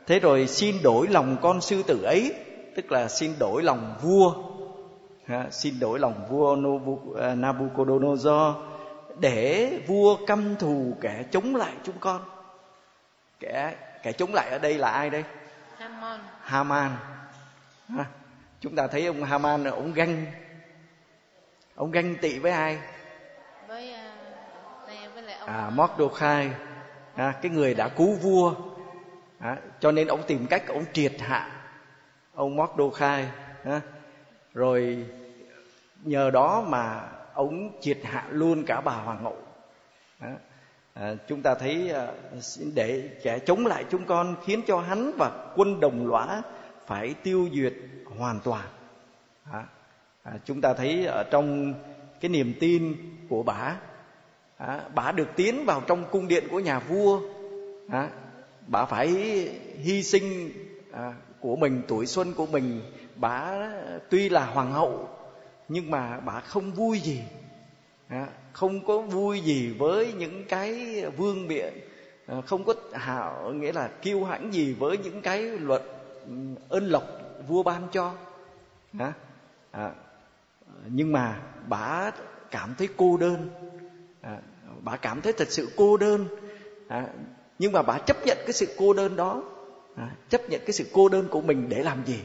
[0.08, 2.34] thế rồi xin đổi lòng con sư tử ấy
[2.76, 4.47] tức là xin đổi lòng vua
[5.28, 6.58] à, xin đổi lòng vua
[7.22, 8.56] à, Nabucodonosor
[9.20, 12.22] để vua căm thù kẻ chống lại chúng con.
[13.40, 15.24] Kẻ kẻ chống lại ở đây là ai đây?
[15.78, 16.20] Haman.
[16.42, 16.92] Haman.
[17.98, 18.06] À,
[18.60, 20.26] chúng ta thấy ông Haman ông ganh.
[21.76, 22.80] Ông ganh tị với ai?
[23.68, 23.94] Với
[24.84, 26.50] uh, với lại ông à Mordecai.
[27.16, 28.54] À, cái người đã cứu vua.
[29.40, 31.52] À, cho nên ông tìm cách ông triệt hạ
[32.36, 33.28] ông Mordecai.
[33.64, 33.82] À,
[34.58, 35.06] rồi
[36.04, 39.38] nhờ đó mà ông triệt hạ luôn cả bà hoàng hậu.
[40.20, 40.36] À,
[40.94, 42.08] à, chúng ta thấy à,
[42.76, 46.42] để kẻ chống lại chúng con khiến cho hắn và quân đồng lõa
[46.86, 47.74] phải tiêu diệt
[48.18, 48.66] hoàn toàn.
[49.52, 49.64] À,
[50.24, 51.74] à, chúng ta thấy ở trong
[52.22, 52.96] cái niềm tin
[53.30, 53.78] của bà
[54.58, 57.22] à, bà được tiến vào trong cung điện của nhà vua.
[57.90, 58.10] À,
[58.68, 59.08] bà phải
[59.78, 60.52] hy sinh
[60.92, 61.14] à,
[61.48, 62.82] của mình tuổi xuân của mình
[63.16, 63.70] bà
[64.10, 65.10] tuy là hoàng hậu
[65.68, 67.24] nhưng mà bà không vui gì.
[68.08, 71.74] À, không có vui gì với những cái vương miện
[72.26, 75.82] à, không có hảo nghĩa là kiêu hãnh gì với những cái luật
[76.26, 76.34] ừ,
[76.70, 77.04] ơn lộc
[77.48, 78.14] vua ban cho.
[79.00, 79.14] À,
[79.72, 79.92] à,
[80.86, 82.12] nhưng mà bà
[82.52, 83.50] cảm thấy cô đơn.
[84.22, 84.38] À,
[84.82, 86.28] bà cảm thấy thật sự cô đơn.
[86.88, 87.08] À,
[87.60, 89.44] nhưng mà bà chấp nhận cái sự cô đơn đó
[89.98, 92.20] à, chấp nhận cái sự cô đơn của mình để làm gì?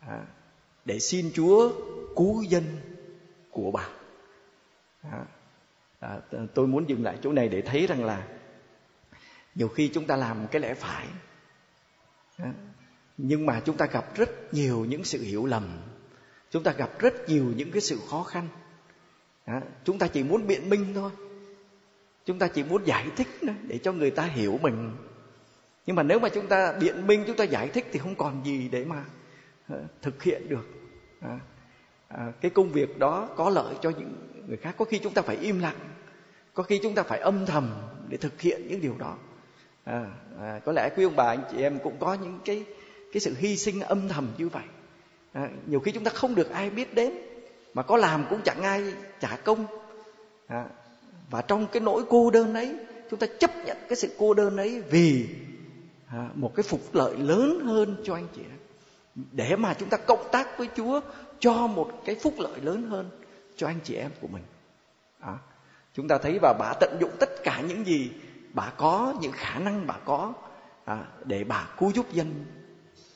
[0.00, 0.26] À,
[0.84, 1.72] để xin Chúa
[2.16, 2.64] cứu dân
[3.50, 3.88] của bà.
[5.02, 5.24] À,
[6.00, 6.18] à,
[6.54, 8.28] tôi muốn dừng lại chỗ này để thấy rằng là
[9.54, 11.06] nhiều khi chúng ta làm cái lẽ phải.
[12.38, 12.52] À,
[13.16, 15.78] nhưng mà chúng ta gặp rất nhiều những sự hiểu lầm.
[16.50, 18.48] Chúng ta gặp rất nhiều những cái sự khó khăn.
[19.44, 21.10] À, chúng ta chỉ muốn biện minh thôi.
[22.24, 23.28] Chúng ta chỉ muốn giải thích
[23.68, 24.96] để cho người ta hiểu mình
[25.86, 28.44] nhưng mà nếu mà chúng ta biện minh chúng ta giải thích thì không còn
[28.44, 29.04] gì để mà
[29.68, 30.66] ờ, thực hiện được.
[31.20, 31.38] À,
[32.08, 34.74] à, cái công việc đó có lợi cho những người khác.
[34.78, 35.76] Có khi chúng ta phải im lặng
[36.56, 37.74] có khi chúng ta phải âm thầm
[38.08, 39.16] để thực hiện những điều đó.
[39.84, 40.04] À,
[40.40, 42.64] à, có lẽ quý ông bà anh chị em cũng có những cái
[43.12, 44.64] cái sự hy sinh âm thầm như vậy.
[45.32, 47.12] À, nhiều khi chúng ta không được ai biết đến
[47.74, 49.66] mà có làm cũng chẳng ai trả công.
[50.46, 50.64] À,
[51.30, 52.74] và trong cái nỗi cô đơn ấy
[53.10, 55.28] chúng ta chấp nhận cái sự cô đơn ấy vì
[56.06, 58.58] À, một cái phục lợi lớn hơn cho anh chị em.
[59.32, 61.00] Để mà chúng ta cộng tác với Chúa
[61.38, 63.10] cho một cái phúc lợi lớn hơn
[63.56, 64.42] cho anh chị em của mình.
[65.20, 65.38] À,
[65.94, 68.10] chúng ta thấy và bà tận dụng tất cả những gì
[68.52, 70.32] bà có những khả năng bà có
[70.84, 72.44] à, để bà cứu giúp dân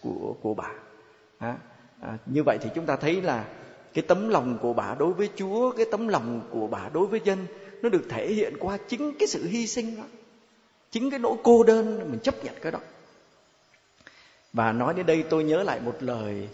[0.02, 0.70] của của bà.
[1.38, 1.56] À,
[2.00, 3.44] à, như vậy thì chúng ta thấy là
[3.94, 7.20] cái tấm lòng của bà đối với chúa cái tấm lòng của bà đối với
[7.24, 7.46] dân
[7.82, 10.02] nó được thể hiện qua chính cái sự hy sinh đó
[10.90, 12.80] chính cái nỗi cô đơn mình chấp nhận cái đó.
[14.52, 16.48] Và nói đến đây tôi nhớ lại một lời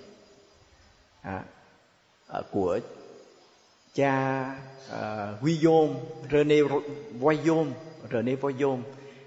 [1.22, 1.43] à,
[2.28, 2.78] à của
[3.95, 4.45] cha
[4.91, 5.95] à, Guillaume
[6.30, 6.57] René
[7.12, 7.72] Voyom
[8.12, 8.82] René Voyom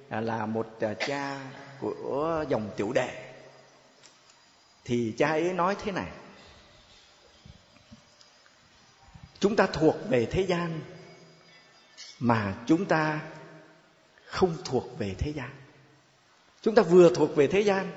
[0.10, 1.40] à, là một à, cha
[1.80, 3.32] của dòng tiểu đệ.
[4.86, 6.12] Thì cha ấy nói thế này
[9.40, 10.80] chúng ta thuộc về thế gian
[12.20, 13.22] mà chúng ta
[14.30, 15.50] không thuộc về thế gian.
[16.62, 17.92] Chúng ta vừa thuộc về thế gian,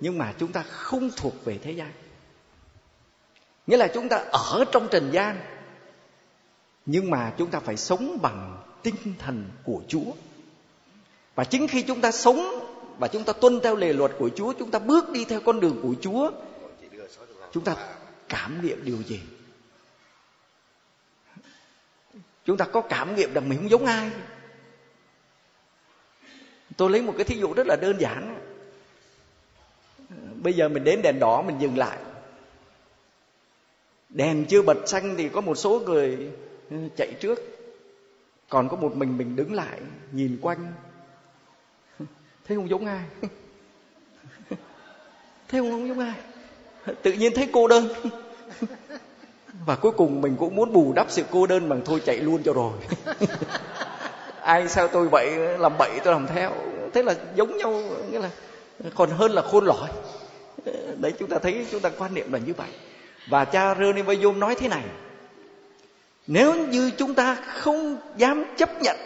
[0.00, 1.92] nhưng mà chúng ta không thuộc về thế gian.
[3.66, 5.40] Nghĩa là chúng ta ở trong trần gian,
[6.86, 10.12] nhưng mà chúng ta phải sống bằng tinh thần của chúa.
[11.34, 12.68] Và chính khi chúng ta sống
[12.98, 15.60] và chúng ta tuân theo lề luật của chúa, chúng ta bước đi theo con
[15.60, 16.30] đường của chúa,
[17.52, 17.76] chúng ta
[18.28, 19.20] cảm nghiệm điều gì?
[22.44, 24.10] Chúng ta có cảm nghiệm rằng mình không giống ai
[26.76, 28.40] tôi lấy một cái thí dụ rất là đơn giản.
[30.42, 31.98] Bây giờ mình đến đèn đỏ mình dừng lại.
[34.08, 36.30] Đèn chưa bật xanh thì có một số người
[36.96, 37.38] chạy trước.
[38.48, 39.80] Còn có một mình mình đứng lại
[40.12, 40.72] nhìn quanh.
[42.46, 43.04] Thấy không giống ai?
[45.48, 46.14] Thấy không, không giống ai?
[47.02, 47.88] Tự nhiên thấy cô đơn.
[49.66, 52.42] Và cuối cùng mình cũng muốn bù đắp sự cô đơn bằng thôi chạy luôn
[52.42, 52.72] cho rồi
[54.44, 56.52] ai sao tôi bậy, làm bậy tôi làm theo.
[56.94, 58.30] Thế là giống nhau, nghĩa là
[58.94, 59.88] còn hơn là khôn lỏi.
[60.96, 62.68] Đấy, chúng ta thấy, chúng ta quan niệm là như vậy.
[63.28, 64.82] Và cha René Vayom nói thế này,
[66.26, 68.96] nếu như chúng ta không dám chấp nhận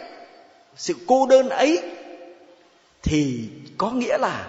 [0.75, 1.81] sự cô đơn ấy,
[3.03, 4.47] thì có nghĩa là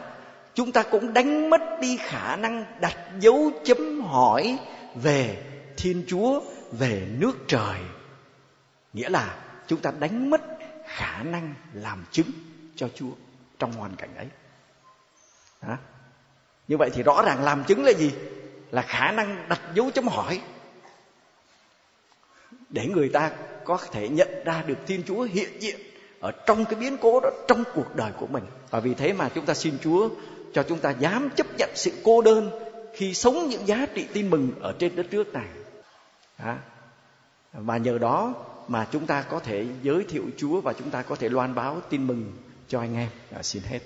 [0.55, 4.59] chúng ta cũng đánh mất đi khả năng đặt dấu chấm hỏi
[4.95, 5.37] về
[5.77, 6.41] thiên chúa,
[6.73, 7.79] về nước trời.
[8.93, 9.35] Nghĩa là
[9.67, 10.41] chúng ta đánh mất
[10.89, 12.31] khả năng làm chứng
[12.77, 13.11] cho chúa
[13.59, 14.29] trong hoàn cảnh ấy.
[15.63, 15.77] Đó.
[16.69, 18.13] như vậy thì rõ ràng làm chứng là gì?
[18.71, 20.43] Là khả năng đặt dấu chấm hỏi.
[22.69, 23.33] Để người ta
[23.65, 25.77] có thể nhận ra được thiên chúa hiện diện
[26.21, 28.45] ở trong cái biến cố đó, trong cuộc đời của mình.
[28.71, 30.09] Và vì thế mà chúng ta xin chúa
[30.53, 32.51] cho chúng ta dám chấp nhận sự cô đơn
[32.95, 35.47] khi sống những giá trị tin mừng ở trên đất nước này.
[37.53, 38.35] Và nhờ đó
[38.69, 41.81] mà chúng ta có thể giới thiệu chúa và chúng ta có thể loan báo
[41.91, 42.33] tin mừng
[42.69, 43.09] cho anh em.
[43.31, 43.81] À, xin hết.